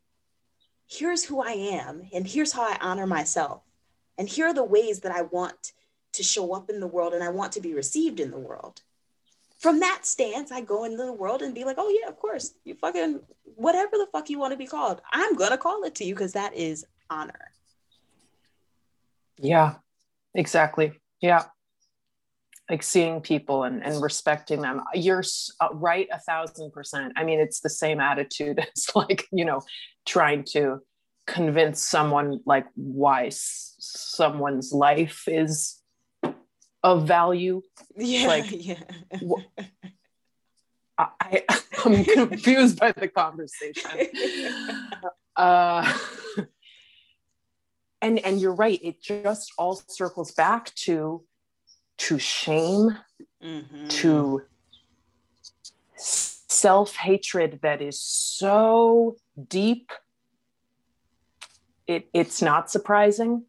[0.88, 3.62] here's who I am and here's how I honor myself
[4.18, 5.72] and here are the ways that I want
[6.12, 8.80] to show up in the world and I want to be received in the world.
[9.58, 12.54] From that stance, I go into the world and be like, oh, yeah, of course,
[12.64, 15.94] you fucking, whatever the fuck you want to be called, I'm going to call it
[15.96, 17.52] to you because that is honor.
[19.38, 19.76] Yeah,
[20.34, 20.92] exactly.
[21.20, 21.44] Yeah.
[22.68, 24.82] Like seeing people and, and respecting them.
[24.92, 25.24] You're
[25.60, 27.12] uh, right a thousand percent.
[27.16, 29.62] I mean, it's the same attitude as like, you know,
[30.04, 30.80] trying to
[31.26, 35.82] convince someone like why someone's life is
[36.82, 37.62] of value?
[37.96, 38.80] Yeah like yeah.
[39.12, 39.62] wh-
[40.98, 41.44] I,
[41.84, 43.90] i'm confused by the conversation.
[45.36, 45.84] Uh
[48.00, 51.24] and and you're right it just all circles back to
[51.98, 52.96] to shame
[53.42, 53.88] mm-hmm.
[53.88, 54.42] to
[55.96, 59.16] self-hatred that is so
[59.48, 59.90] deep
[61.86, 63.44] it, it's not surprising.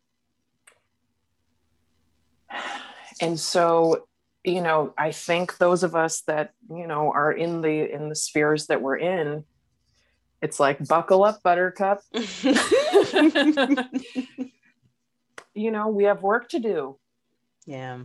[3.21, 4.07] And so,
[4.43, 8.15] you know, I think those of us that, you know, are in the in the
[8.15, 9.43] spheres that we're in,
[10.41, 12.01] it's like buckle up, buttercup.
[15.53, 16.97] you know, we have work to do.
[17.65, 17.99] Yeah.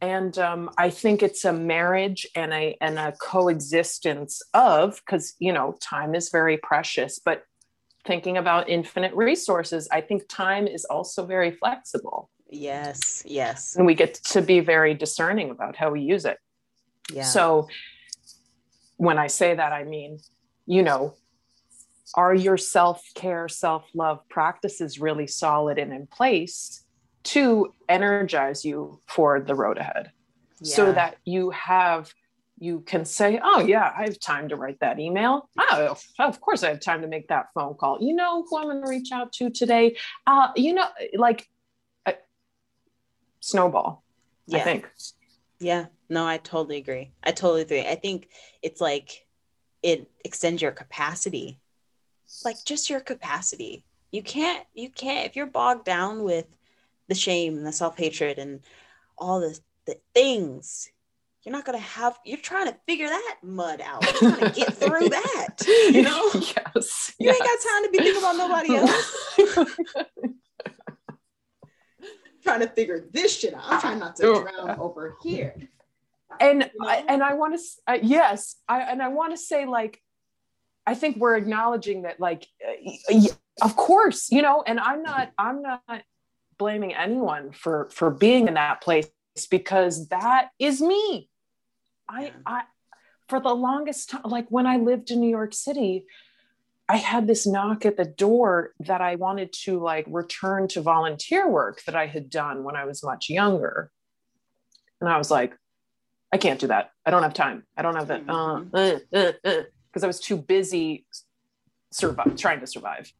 [0.00, 5.52] And um, I think it's a marriage and a and a coexistence of because you
[5.52, 7.44] know time is very precious, but
[8.04, 12.30] thinking about infinite resources, I think time is also very flexible.
[12.50, 13.76] Yes, yes.
[13.76, 16.38] And we get to be very discerning about how we use it.
[17.12, 17.24] Yeah.
[17.24, 17.68] So
[18.96, 20.20] when I say that, I mean,
[20.66, 21.14] you know,
[22.14, 26.84] are your self-care self-love practices really solid and in place
[27.24, 30.12] to energize you for the road ahead
[30.60, 30.76] yeah.
[30.76, 32.12] so that you have
[32.64, 35.48] you can say oh yeah i have time to write that email.
[35.58, 37.98] Oh of course i have time to make that phone call.
[38.00, 39.96] You know who i'm going to reach out to today?
[40.26, 41.46] Uh, you know like
[42.06, 42.12] uh,
[43.40, 44.02] snowball
[44.46, 44.58] yeah.
[44.58, 44.90] i think.
[45.60, 45.86] Yeah.
[46.08, 47.12] No i totally agree.
[47.22, 47.80] I totally agree.
[47.80, 48.28] I think
[48.62, 49.26] it's like
[49.82, 51.60] it extends your capacity.
[52.44, 53.84] Like just your capacity.
[54.10, 56.46] You can't you can't if you're bogged down with
[57.08, 58.60] the shame and the self-hatred and
[59.18, 60.88] all the, the things
[61.44, 64.02] you're not gonna have you're trying to figure that mud out.
[64.20, 66.30] You're trying to get through that you know?
[66.34, 67.36] Yes you yes.
[67.36, 70.16] ain't got time to be thinking about nobody else.
[72.42, 73.62] Trying to figure this shit out.
[73.64, 75.54] I'm trying not to drown over here.
[76.40, 76.88] And you know?
[76.88, 80.00] I, and i want to uh, yes i and i want to say like
[80.86, 83.20] i think we're acknowledging that like uh,
[83.62, 85.82] of course you know and i'm not i'm not
[86.58, 89.08] blaming anyone for for being in that place
[89.50, 91.28] because that is me
[92.08, 92.62] I, I,
[93.28, 96.04] for the longest time, like when I lived in New York City,
[96.88, 101.48] I had this knock at the door that I wanted to like return to volunteer
[101.48, 103.90] work that I had done when I was much younger.
[105.00, 105.56] And I was like,
[106.32, 106.90] I can't do that.
[107.06, 107.64] I don't have time.
[107.76, 108.26] I don't have that.
[108.26, 109.62] Because uh, uh, uh, uh
[110.02, 111.06] I was too busy
[111.90, 113.12] survive, trying to survive.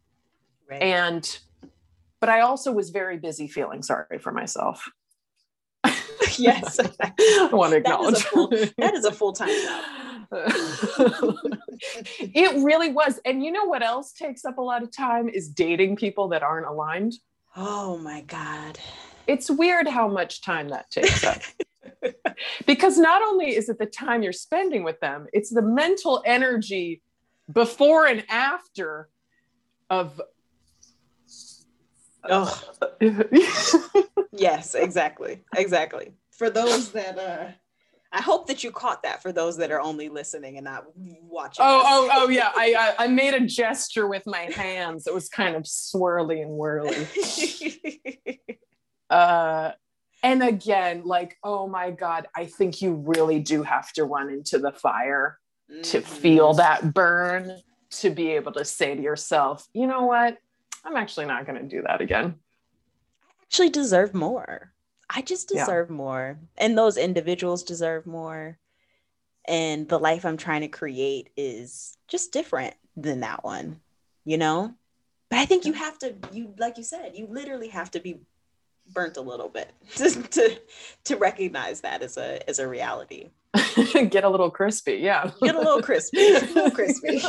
[0.68, 0.82] Right.
[0.82, 1.39] And,
[2.20, 4.91] but I also was very busy feeling sorry for myself.
[6.39, 6.80] yes.
[7.01, 8.24] I want to acknowledge
[8.78, 9.85] that is a full time job.
[12.20, 13.20] it really was.
[13.24, 16.43] And you know what else takes up a lot of time is dating people that
[16.43, 17.14] aren't aligned.
[17.57, 18.78] Oh my God.
[19.26, 21.41] It's weird how much time that takes up.
[22.66, 27.03] because not only is it the time you're spending with them, it's the mental energy
[27.53, 29.09] before and after
[29.91, 30.20] of
[32.28, 32.62] Oh.
[34.32, 35.42] yes, exactly.
[35.56, 36.12] Exactly.
[36.30, 37.52] For those that uh
[38.14, 41.64] I hope that you caught that for those that are only listening and not watching.
[41.66, 42.52] Oh, oh, oh, yeah.
[42.56, 45.08] I, I, I made a gesture with my hands.
[45.08, 47.08] It was kind of swirly and whirly.
[49.10, 49.72] uh,
[50.22, 54.60] and again, like, oh my God, I think you really do have to run into
[54.60, 55.82] the fire mm-hmm.
[55.82, 57.58] to feel that burn,
[57.98, 60.38] to be able to say to yourself, you know what?
[60.85, 62.35] I'm actually not going to do that again.
[63.16, 64.72] I actually deserve more.
[65.09, 65.97] I just deserve yeah.
[65.97, 66.39] more.
[66.57, 68.59] And those individuals deserve more.
[69.47, 73.80] And the life I'm trying to create is just different than that one,
[74.24, 74.74] you know?
[75.30, 78.20] But I think you have to, you like you said, you literally have to be
[78.93, 80.59] burnt a little bit to, to,
[81.05, 83.30] to recognize that as a as a reality.
[84.11, 85.30] Get a little crispy, yeah.
[85.43, 86.35] Get a little crispy.
[86.35, 87.22] A little crispy.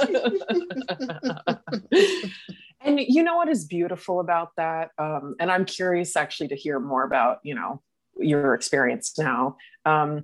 [2.85, 6.79] and you know what is beautiful about that um, and i'm curious actually to hear
[6.79, 7.81] more about you know
[8.17, 10.23] your experience now um,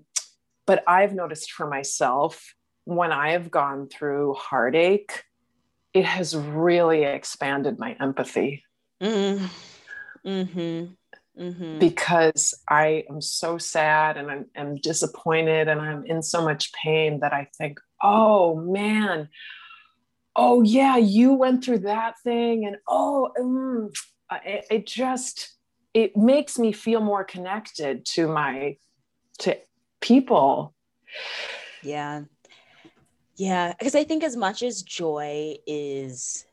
[0.66, 2.54] but i've noticed for myself
[2.86, 5.24] when i have gone through heartache
[5.94, 8.64] it has really expanded my empathy
[9.02, 9.46] mm-hmm.
[10.26, 10.94] Mm-hmm.
[11.40, 11.80] Mm-hmm.
[11.80, 17.22] because I am so sad and I'm, I'm disappointed and I'm in so much pain
[17.22, 19.30] that I think, oh man,
[20.36, 23.94] oh yeah you went through that thing and oh mm,
[24.46, 25.58] it, it just
[25.94, 28.78] it makes me feel more connected to my
[29.40, 29.58] to
[30.00, 30.74] people.
[31.84, 32.22] Yeah.
[33.36, 36.46] Yeah because i think as much as joy is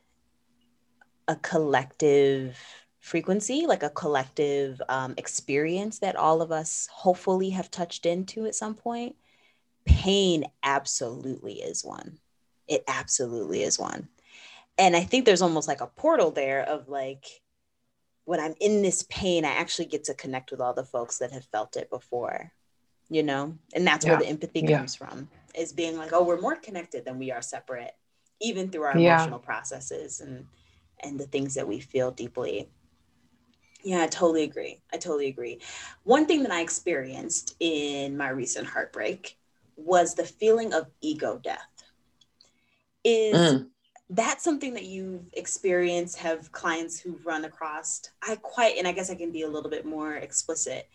[1.26, 2.58] a collective
[3.00, 8.54] frequency like a collective um, experience that all of us hopefully have touched into at
[8.54, 9.16] some point
[9.84, 12.18] pain absolutely is one
[12.68, 14.08] it absolutely is one.
[14.76, 17.24] And I think there's almost like a portal there of like,
[18.24, 21.32] when I'm in this pain, I actually get to connect with all the folks that
[21.32, 22.52] have felt it before,
[23.08, 23.56] you know?
[23.74, 24.12] And that's yeah.
[24.12, 25.08] where the empathy comes yeah.
[25.08, 27.92] from, is being like, oh, we're more connected than we are separate,
[28.40, 29.16] even through our yeah.
[29.16, 30.44] emotional processes and
[31.00, 32.68] and the things that we feel deeply.
[33.84, 34.82] Yeah, I totally agree.
[34.92, 35.60] I totally agree.
[36.02, 39.38] One thing that I experienced in my recent heartbreak
[39.76, 41.77] was the feeling of ego death
[43.08, 43.66] is mm.
[44.10, 49.10] that something that you've experienced have clients who've run across i quite and i guess
[49.10, 50.88] i can be a little bit more explicit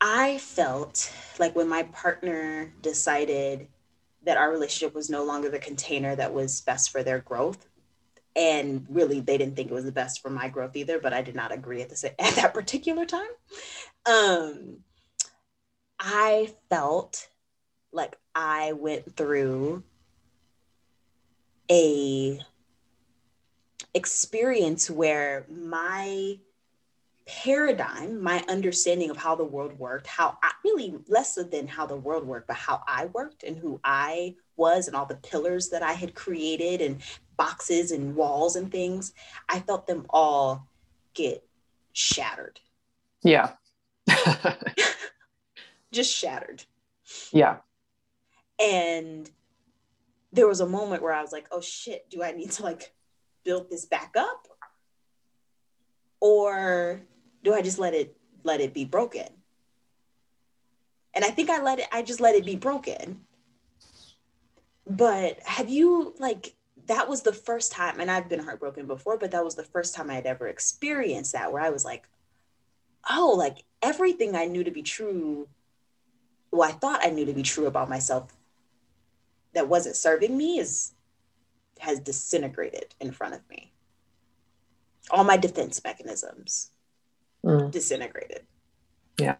[0.00, 3.68] i felt like when my partner decided
[4.24, 7.68] that our relationship was no longer the container that was best for their growth
[8.34, 11.22] and really they didn't think it was the best for my growth either but i
[11.22, 13.28] did not agree at the at that particular time
[14.06, 14.78] um
[16.00, 17.28] i felt
[17.92, 19.82] like i went through
[21.70, 22.40] a
[23.94, 26.38] experience where my
[27.26, 31.96] paradigm, my understanding of how the world worked, how I really less than how the
[31.96, 35.82] world worked, but how I worked and who I was and all the pillars that
[35.82, 37.00] I had created and
[37.36, 39.12] boxes and walls and things,
[39.48, 40.66] I felt them all
[41.14, 41.46] get
[41.92, 42.60] shattered.
[43.22, 43.52] Yeah.
[45.92, 46.64] Just shattered.
[47.32, 47.58] Yeah.
[48.60, 49.30] And
[50.32, 52.92] there was a moment where I was like, oh shit, do I need to like
[53.44, 54.48] build this back up?
[56.20, 57.02] Or
[57.42, 59.28] do I just let it let it be broken?
[61.14, 63.20] And I think I let it, I just let it be broken.
[64.86, 66.54] But have you like
[66.86, 69.94] that was the first time, and I've been heartbroken before, but that was the first
[69.94, 72.08] time I had ever experienced that where I was like,
[73.08, 75.48] oh, like everything I knew to be true,
[76.50, 78.32] well, I thought I knew to be true about myself
[79.54, 80.92] that wasn't serving me is
[81.78, 83.72] has disintegrated in front of me.
[85.10, 86.70] All my defense mechanisms
[87.44, 87.70] mm.
[87.70, 88.42] disintegrated.
[89.18, 89.36] Yeah.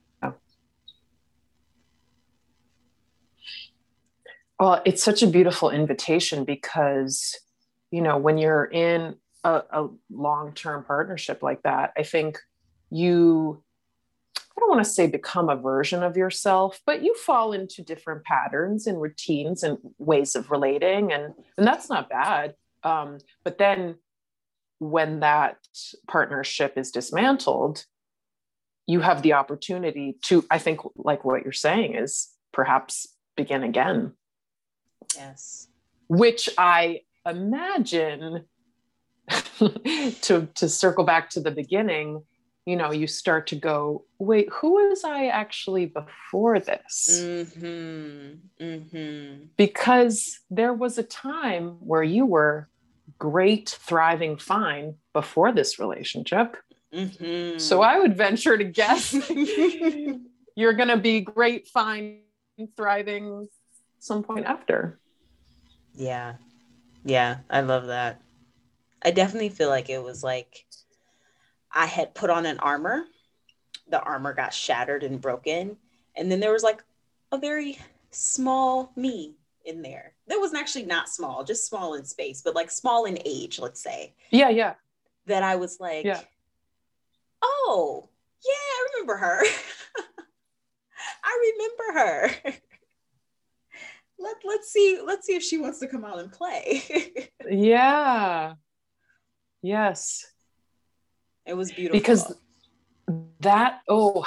[4.62, 7.36] Well, it's such a beautiful invitation because,
[7.90, 12.38] you know, when you're in a, a long term partnership like that, I think
[12.88, 13.64] you,
[14.62, 18.86] don't want to say become a version of yourself, but you fall into different patterns
[18.86, 21.12] and routines and ways of relating.
[21.12, 22.54] And, and that's not bad.
[22.84, 23.96] Um, but then
[24.78, 25.56] when that
[26.08, 27.84] partnership is dismantled,
[28.86, 33.06] you have the opportunity to, I think, like what you're saying is perhaps
[33.36, 34.12] begin again.
[35.16, 35.68] Yes.
[36.08, 38.44] Which I imagine
[39.58, 42.24] to to circle back to the beginning,
[42.66, 47.20] you know, you start to go, wait, who was I actually before this?
[47.22, 48.64] Mm-hmm.
[48.64, 49.44] Mm-hmm.
[49.56, 52.68] Because there was a time where you were
[53.18, 56.56] great, thriving, fine before this relationship.
[56.94, 57.58] Mm-hmm.
[57.58, 59.12] So I would venture to guess
[60.56, 62.20] you're going to be great, fine,
[62.76, 63.48] thriving
[63.98, 65.00] some point after.
[65.94, 66.34] Yeah.
[67.04, 68.20] Yeah, I love that.
[69.04, 70.64] I definitely feel like it was like
[71.72, 73.04] I had put on an armor.
[73.88, 75.76] The armor got shattered and broken.
[76.16, 76.82] And then there was like
[77.30, 77.78] a very
[78.10, 80.14] small me in there.
[80.28, 83.82] That wasn't actually not small, just small in space, but like small in age, let's
[83.82, 84.14] say.
[84.30, 84.74] Yeah, yeah.
[85.26, 86.20] That I was like, yeah.
[87.42, 88.08] oh,
[88.44, 89.44] yeah, I remember her.
[91.24, 92.54] I remember her
[94.22, 97.28] let let's see let's see if she wants to come out and play.
[97.50, 98.54] yeah.
[99.60, 100.31] Yes.
[101.46, 101.98] It was beautiful.
[101.98, 102.34] Because
[103.40, 104.24] that oh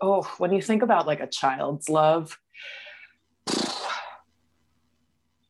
[0.00, 2.38] oh when you think about like a child's love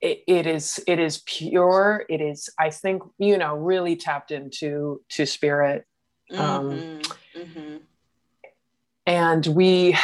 [0.01, 5.01] it, it is it is pure it is i think you know really tapped into
[5.09, 5.87] to spirit
[6.35, 7.41] um, mm-hmm.
[7.41, 7.77] Mm-hmm.
[9.07, 9.97] and we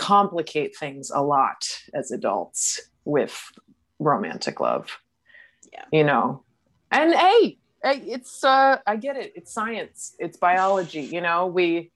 [0.00, 1.62] complicate things a lot
[1.92, 3.52] as adults with
[3.98, 4.98] romantic love.
[5.70, 5.84] Yeah.
[5.92, 6.42] You know,
[6.90, 9.32] and hey, it's uh, I get it.
[9.34, 10.14] It's science.
[10.18, 11.02] It's biology.
[11.02, 11.90] You know, we,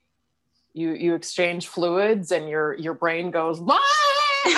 [0.72, 3.60] you you exchange fluids, and your your brain goes.
[4.46, 4.56] okay,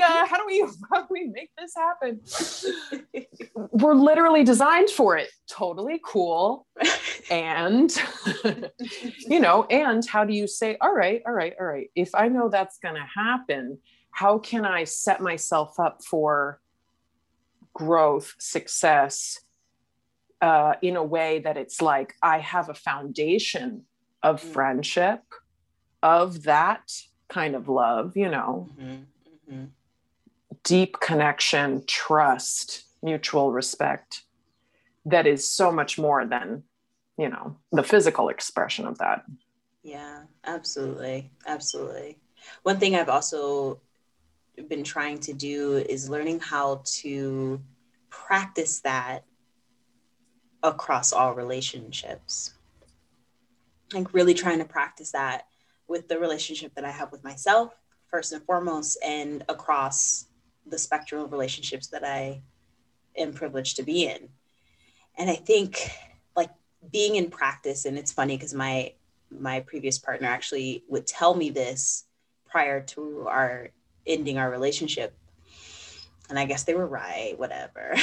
[0.00, 2.20] uh, how do we how do we make this happen?
[3.54, 5.28] We're literally designed for it.
[5.48, 6.66] Totally cool.
[7.30, 7.90] And
[9.26, 12.28] you know, and how do you say, all right, all right, all right, if I
[12.28, 13.78] know that's gonna happen,
[14.10, 16.60] how can I set myself up for
[17.78, 19.38] growth, success
[20.42, 23.84] uh, in a way that it's like I have a foundation
[24.20, 24.52] of mm-hmm.
[24.52, 25.22] friendship,
[26.02, 26.92] of that
[27.28, 29.52] kind of love, you know, mm-hmm.
[29.52, 29.64] Mm-hmm.
[30.64, 34.22] deep connection, trust, mutual respect
[35.04, 36.64] that is so much more than,
[37.16, 39.24] you know, the physical expression of that.
[39.84, 41.30] Yeah, absolutely.
[41.46, 42.18] Absolutely.
[42.64, 43.80] One thing I've also
[44.68, 47.60] been trying to do is learning how to
[48.10, 49.24] practice that
[50.62, 52.54] across all relationships.
[53.92, 55.46] Like really trying to practice that
[55.86, 57.74] with the relationship that I have with myself,
[58.10, 60.26] first and foremost, and across
[60.66, 62.42] the spectrum of relationships that I
[63.16, 64.28] am privileged to be in.
[65.16, 65.90] And I think
[66.36, 66.50] like
[66.92, 68.92] being in practice, and it's funny because my
[69.30, 72.04] my previous partner actually would tell me this
[72.46, 73.70] prior to our
[74.06, 75.14] ending our relationship.
[76.30, 77.92] And I guess they were right, whatever.
[77.94, 78.00] but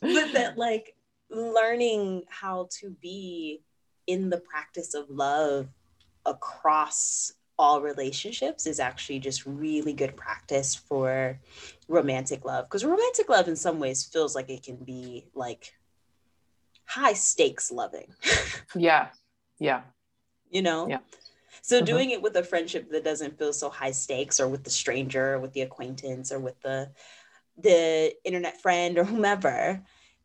[0.00, 0.96] that, like,
[1.30, 3.62] learning how to be
[4.06, 5.68] in the practice of love
[6.24, 11.38] across all relationships is actually just really good practice for
[11.88, 12.66] romantic love.
[12.66, 15.74] Because romantic love in some ways feels like it can be like
[16.86, 18.12] high stakes loving.
[18.76, 19.08] Yeah.
[19.60, 19.82] Yeah.
[20.50, 20.88] You know?
[20.88, 20.98] Yeah
[21.64, 21.86] so mm-hmm.
[21.86, 25.34] doing it with a friendship that doesn't feel so high stakes or with the stranger
[25.34, 26.90] or with the acquaintance or with the
[27.56, 29.82] the internet friend or whomever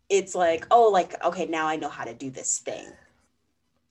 [0.10, 2.88] it's like oh like okay now i know how to do this thing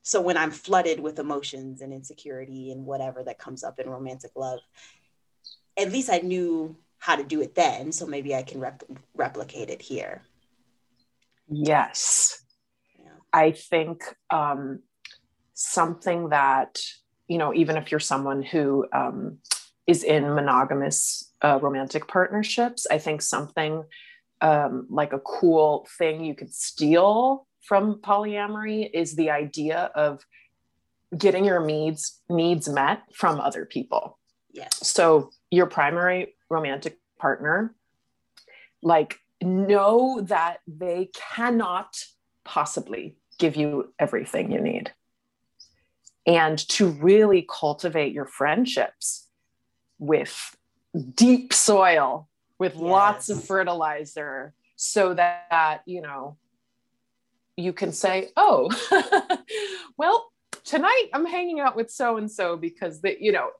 [0.03, 4.33] so when i'm flooded with emotions and insecurity and whatever that comes up in romantic
[4.37, 4.61] love
[5.79, 8.83] at least i knew how to do it then so maybe i can rep-
[9.15, 10.23] replicate it here
[11.49, 12.43] yes
[12.99, 13.11] yeah.
[13.33, 14.81] i think um,
[15.55, 16.79] something that
[17.29, 19.39] you know even if you're someone who um,
[19.87, 23.85] is in monogamous uh, romantic partnerships i think something
[24.41, 30.25] um, like a cool thing you could steal from polyamory is the idea of
[31.17, 34.19] getting your needs needs met from other people.
[34.53, 34.69] Yeah.
[34.73, 37.75] So your primary romantic partner,
[38.83, 41.95] like know that they cannot
[42.45, 44.93] possibly give you everything you need.
[46.29, 49.27] And to really cultivate your friendships
[49.99, 50.57] with
[51.15, 52.83] deep soil with yes.
[52.83, 56.37] lots of fertilizer so that, you know,
[57.57, 58.71] you can say, oh,
[59.97, 60.31] well,
[60.65, 63.51] tonight I'm hanging out with so and so because that, you know,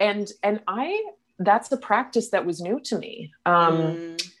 [0.00, 1.04] and and I
[1.40, 3.32] that's the practice that was new to me.
[3.46, 4.32] Um mm.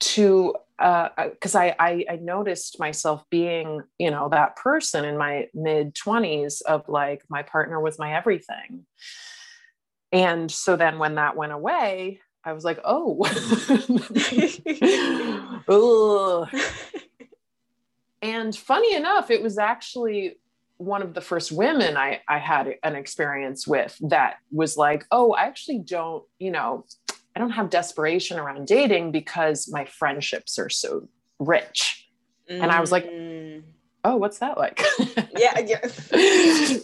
[0.00, 5.48] to because uh, I, I I noticed myself being you know that person in my
[5.54, 8.84] mid 20s of like my partner was my everything.
[10.10, 13.24] And so then when that went away I was like, oh,
[18.22, 20.36] and funny enough, it was actually
[20.78, 25.32] one of the first women I, I had an experience with that was like, oh,
[25.32, 26.84] I actually don't, you know,
[27.34, 31.08] I don't have desperation around dating because my friendships are so
[31.38, 32.08] rich.
[32.50, 32.62] Mm.
[32.62, 33.62] And I was like, mm.
[34.04, 34.82] oh, what's that like?
[35.36, 35.80] yeah, yeah.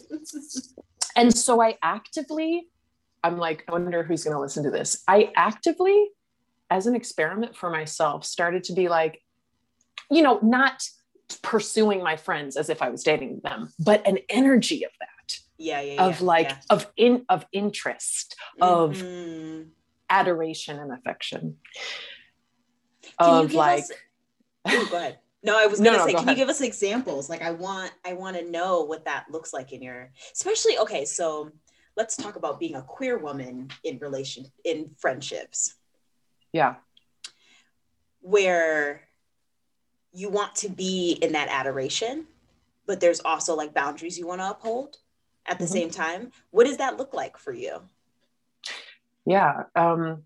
[1.16, 2.68] and so I actively
[3.24, 5.03] I'm like, I wonder who's going to listen to this.
[5.09, 6.09] I actively,
[6.70, 9.22] as an experiment for myself, started to be like,
[10.11, 10.88] you know, not
[11.42, 15.09] pursuing my friends as if I was dating them, but an energy of that.
[15.61, 16.57] Yeah, yeah, of like yeah.
[16.70, 19.68] of in of interest, mm-hmm.
[20.11, 21.57] Adoration and affection.
[23.21, 23.93] Can of like us...
[24.67, 25.19] oh, go ahead.
[25.43, 26.39] No, I was gonna no, say, no, go can ahead.
[26.39, 27.29] you give us examples?
[27.29, 31.05] Like I want I want to know what that looks like in your especially okay,
[31.05, 31.51] so
[31.99, 35.75] let's talk about being a queer woman in relation in friendships
[36.53, 36.77] yeah
[38.21, 39.03] where
[40.13, 42.25] you want to be in that adoration
[42.87, 44.97] but there's also like boundaries you want to uphold
[45.47, 45.73] at the mm-hmm.
[45.73, 47.81] same time what does that look like for you
[49.29, 50.22] yeah um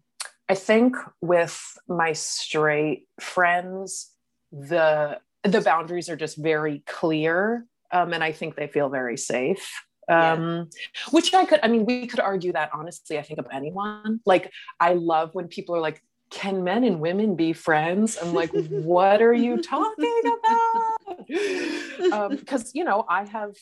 [0.49, 4.11] i think with my straight friends
[4.53, 9.71] the the boundaries are just very clear um, and i think they feel very safe.
[10.09, 10.65] Um yeah.
[11.11, 14.21] which i could i mean we could argue that honestly i think of anyone.
[14.27, 14.51] Like
[14.81, 18.19] i love when people are like can men and women be friends?
[18.21, 21.27] I'm like what are you talking about?
[21.29, 23.55] Because um, you know i have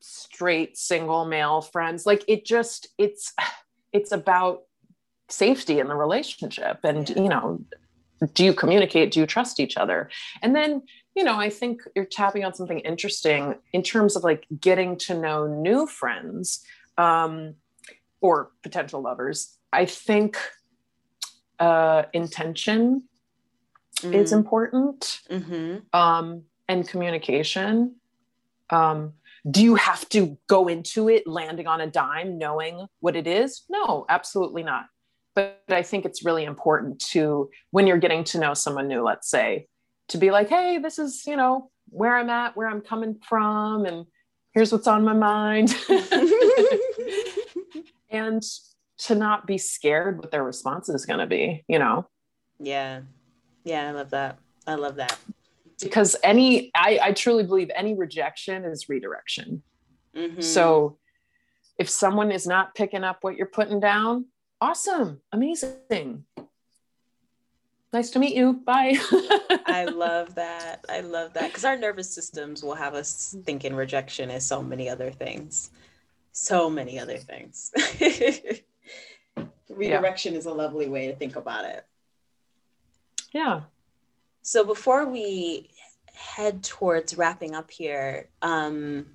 [0.00, 2.06] straight single male friends.
[2.06, 3.32] Like it just it's
[3.92, 4.62] it's about
[5.32, 7.60] safety in the relationship and you know
[8.34, 10.08] do you communicate do you trust each other
[10.42, 10.82] and then
[11.14, 15.18] you know, I think you're tapping on something interesting in terms of like getting to
[15.18, 16.64] know new friends
[16.96, 17.54] um,
[18.20, 19.58] or potential lovers.
[19.72, 20.38] I think
[21.58, 23.08] uh, intention
[24.00, 24.14] mm.
[24.14, 25.78] is important mm-hmm.
[25.92, 27.96] um, and communication.
[28.70, 29.12] Um,
[29.50, 33.64] do you have to go into it landing on a dime, knowing what it is?
[33.68, 34.86] No, absolutely not.
[35.34, 39.30] But I think it's really important to, when you're getting to know someone new, let's
[39.30, 39.66] say,
[40.08, 43.86] to be like, hey, this is, you know, where I'm at, where I'm coming from,
[43.86, 44.06] and
[44.52, 45.74] here's what's on my mind.
[48.10, 48.42] and
[48.98, 52.06] to not be scared what their response is going to be, you know?
[52.60, 53.00] Yeah.
[53.64, 54.38] Yeah, I love that.
[54.66, 55.18] I love that.
[55.80, 59.62] Because any, I, I truly believe any rejection is redirection.
[60.14, 60.40] Mm-hmm.
[60.40, 60.98] So
[61.78, 64.26] if someone is not picking up what you're putting down,
[64.62, 66.24] awesome, amazing
[67.92, 68.54] nice to meet you.
[68.54, 68.98] Bye.
[69.66, 70.84] I love that.
[70.88, 74.88] I love that because our nervous systems will have us thinking rejection is so many
[74.88, 75.70] other things.
[76.32, 77.70] So many other things.
[79.68, 80.38] Redirection yeah.
[80.38, 81.86] is a lovely way to think about it.
[83.32, 83.62] Yeah.
[84.42, 85.70] So before we
[86.14, 89.06] head towards wrapping up here, um,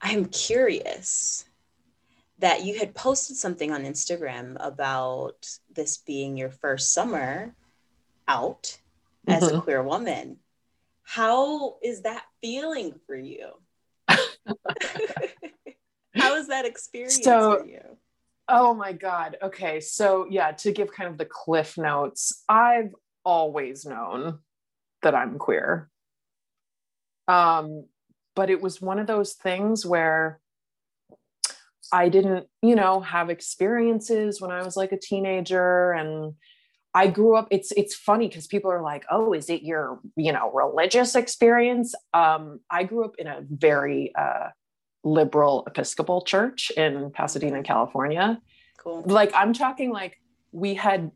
[0.00, 1.44] I'm curious
[2.38, 7.54] that you had posted something on Instagram about this being your first summer
[8.26, 8.78] out
[9.26, 9.56] as mm-hmm.
[9.56, 10.38] a queer woman.
[11.02, 13.50] How is that feeling for you?
[14.08, 14.18] How
[16.36, 17.98] is that experience so, for you?
[18.48, 19.36] Oh my God.
[19.42, 19.80] Okay.
[19.80, 24.40] So, yeah, to give kind of the cliff notes, I've always known
[25.02, 25.88] that I'm queer.
[27.28, 27.86] Um,
[28.34, 30.40] but it was one of those things where
[31.94, 36.34] I didn't, you know, have experiences when I was like a teenager and
[36.92, 40.32] I grew up it's it's funny because people are like, "Oh, is it your, you
[40.32, 44.48] know, religious experience?" Um I grew up in a very uh
[45.04, 48.40] liberal Episcopal church in Pasadena, California.
[48.78, 49.04] Cool.
[49.06, 50.20] Like I'm talking like
[50.50, 51.12] we had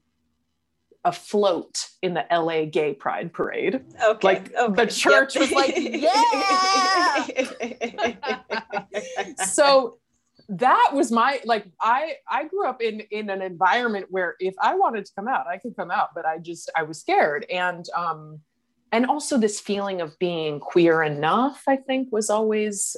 [1.05, 3.85] a float in the LA Gay Pride Parade.
[4.11, 4.29] Okay.
[4.29, 4.85] Like okay.
[4.85, 5.43] the church yep.
[5.43, 5.74] was like,
[9.37, 9.45] yeah.
[9.45, 9.99] so
[10.49, 14.74] that was my like I I grew up in in an environment where if I
[14.76, 17.44] wanted to come out, I could come out, but I just I was scared.
[17.51, 18.40] And um
[18.90, 22.96] and also this feeling of being queer enough, I think was always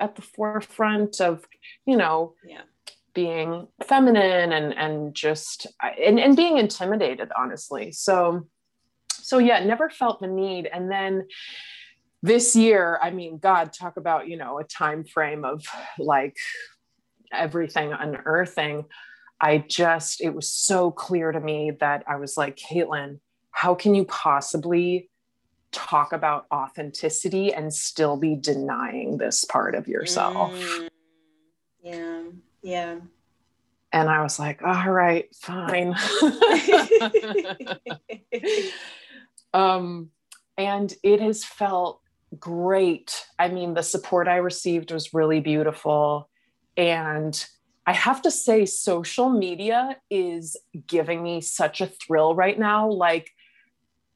[0.00, 1.46] at the forefront of,
[1.86, 2.62] you know, yeah.
[3.14, 7.92] being feminine and and just and, and being intimidated honestly.
[7.92, 8.46] So
[9.12, 10.68] so yeah never felt the need.
[10.70, 11.26] And then
[12.24, 15.64] this year i mean god talk about you know a time frame of
[15.98, 16.36] like
[17.32, 18.84] everything unearthing
[19.40, 23.18] i just it was so clear to me that i was like caitlin
[23.50, 25.08] how can you possibly
[25.72, 30.88] talk about authenticity and still be denying this part of yourself mm,
[31.82, 32.22] yeah
[32.62, 32.96] yeah.
[33.92, 35.94] And I was like, all right, fine.
[39.52, 40.08] um,
[40.56, 42.00] and it has felt
[42.38, 43.26] great.
[43.38, 46.30] I mean, the support I received was really beautiful.
[46.76, 47.44] And
[47.86, 50.56] I have to say, social media is
[50.86, 52.90] giving me such a thrill right now.
[52.90, 53.30] Like,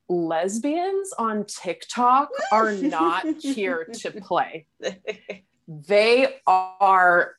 [0.09, 4.67] lesbians on TikTok are not here to play.
[5.69, 7.35] They are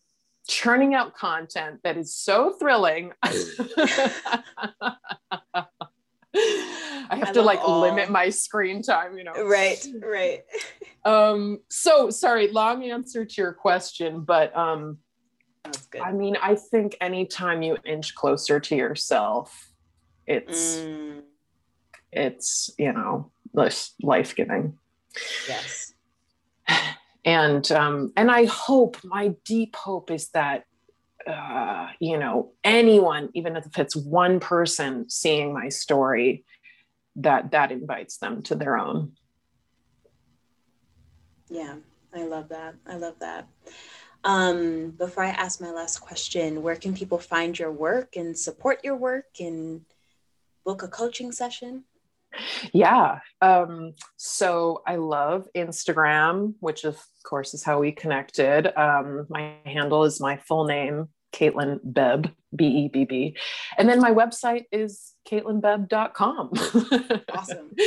[0.50, 3.14] churning out content that is so thrilling.
[3.24, 3.32] I
[7.10, 7.80] have I to like all.
[7.80, 9.32] limit my screen time, you know.
[9.32, 10.44] Right, right.
[11.06, 14.98] Um so sorry, long answer to your question, but um
[15.72, 16.02] That's good.
[16.02, 19.72] I mean, I think anytime you inch closer to yourself,
[20.26, 21.22] it's mm.
[22.12, 24.78] it's, you know, life-giving.
[25.48, 25.94] Yes
[27.28, 30.64] and um, and I hope my deep hope is that
[31.28, 36.46] uh, you know anyone, even if it's one person seeing my story,
[37.18, 39.12] that that invites them to their own.
[41.50, 41.76] Yeah,
[42.16, 42.76] I love that.
[42.88, 43.48] I love that.
[44.28, 48.84] Um, before I ask my last question, where can people find your work and support
[48.84, 49.86] your work and
[50.66, 51.86] book a coaching session?
[52.74, 53.20] Yeah.
[53.42, 58.68] Um, so I love Instagram, which of course is how we connected.
[58.78, 63.38] Um, my handle is my full name, Caitlin Bebb, B E B B.
[63.78, 66.52] And then my website is CaitlinBebb.com.
[67.34, 67.72] Awesome.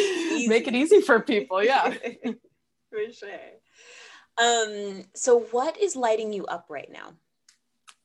[0.48, 1.62] Make it easy for people.
[1.62, 1.90] Yeah.
[2.90, 3.59] for sure.
[4.40, 7.12] Um, so, what is lighting you up right now?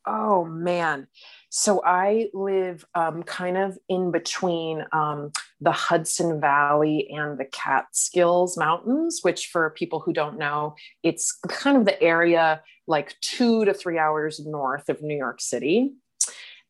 [0.07, 1.07] Oh, man.
[1.49, 5.31] So I live um, kind of in between um,
[5.61, 11.77] the Hudson Valley and the Catskills Mountains, which, for people who don't know, it's kind
[11.77, 15.93] of the area like two to three hours north of New York City.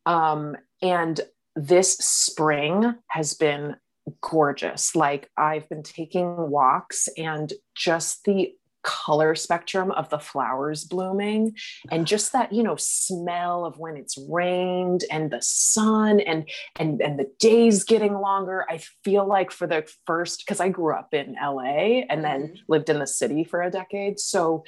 [0.05, 1.19] Um, and
[1.55, 3.75] this spring has been
[4.21, 4.95] gorgeous.
[4.95, 8.53] Like I've been taking walks and just the
[8.85, 11.55] color spectrum of the flowers blooming
[11.91, 17.01] and just that you know smell of when it's rained and the sun and and
[17.01, 18.63] and the days getting longer.
[18.69, 22.55] I feel like for the first because i grew up in la and then mm-hmm.
[22.67, 24.19] lived in the city for a decade.
[24.19, 24.63] So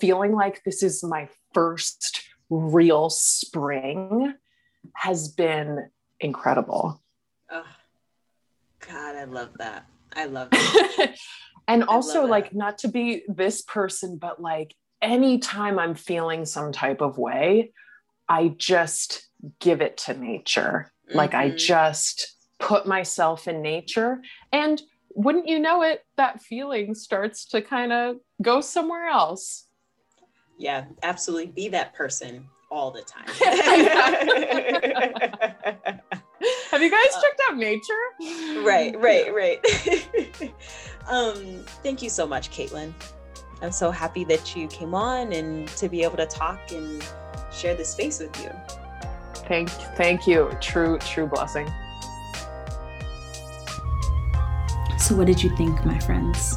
[0.00, 4.34] feeling like this is my first real spring
[4.96, 5.88] has been
[6.20, 7.02] incredible.
[7.50, 7.64] Oh,
[8.86, 9.86] god i love that.
[10.14, 11.16] I love that
[11.68, 17.00] and also like not to be this person but like anytime i'm feeling some type
[17.00, 17.72] of way
[18.28, 19.28] i just
[19.58, 20.92] give it to nature.
[21.08, 21.18] Mm-hmm.
[21.18, 21.56] like i mm-hmm.
[21.56, 24.22] just put myself in nature.
[24.52, 24.80] And
[25.14, 29.66] wouldn't you know it that feeling starts to kind of go somewhere else.
[30.58, 31.52] Yeah absolutely.
[31.52, 33.26] Be that person all the time
[36.70, 37.92] have you guys uh, checked out nature
[38.62, 39.60] right right right
[41.08, 42.92] um, thank you so much, Caitlin.
[43.60, 47.04] I'm so happy that you came on and to be able to talk and
[47.52, 48.50] share this space with you.
[49.46, 50.50] Thank, thank you.
[50.60, 51.70] True, true blessing.
[54.98, 56.56] So, what did you think, my friends?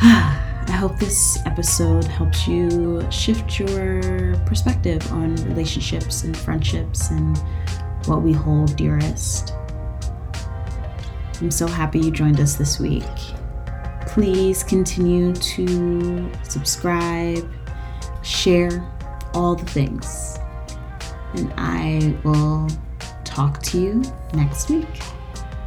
[0.02, 7.40] I hope this episode helps you shift your perspective on relationships and friendships and
[8.06, 9.54] what we hold dearest.
[11.40, 13.02] I'm so happy you joined us this week.
[14.06, 17.50] Please continue to subscribe,
[18.22, 18.88] share
[19.34, 20.38] all the things.
[21.34, 22.68] And I will
[23.24, 24.02] talk to you
[24.34, 25.00] next week.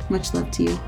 [0.10, 0.80] Much love to you.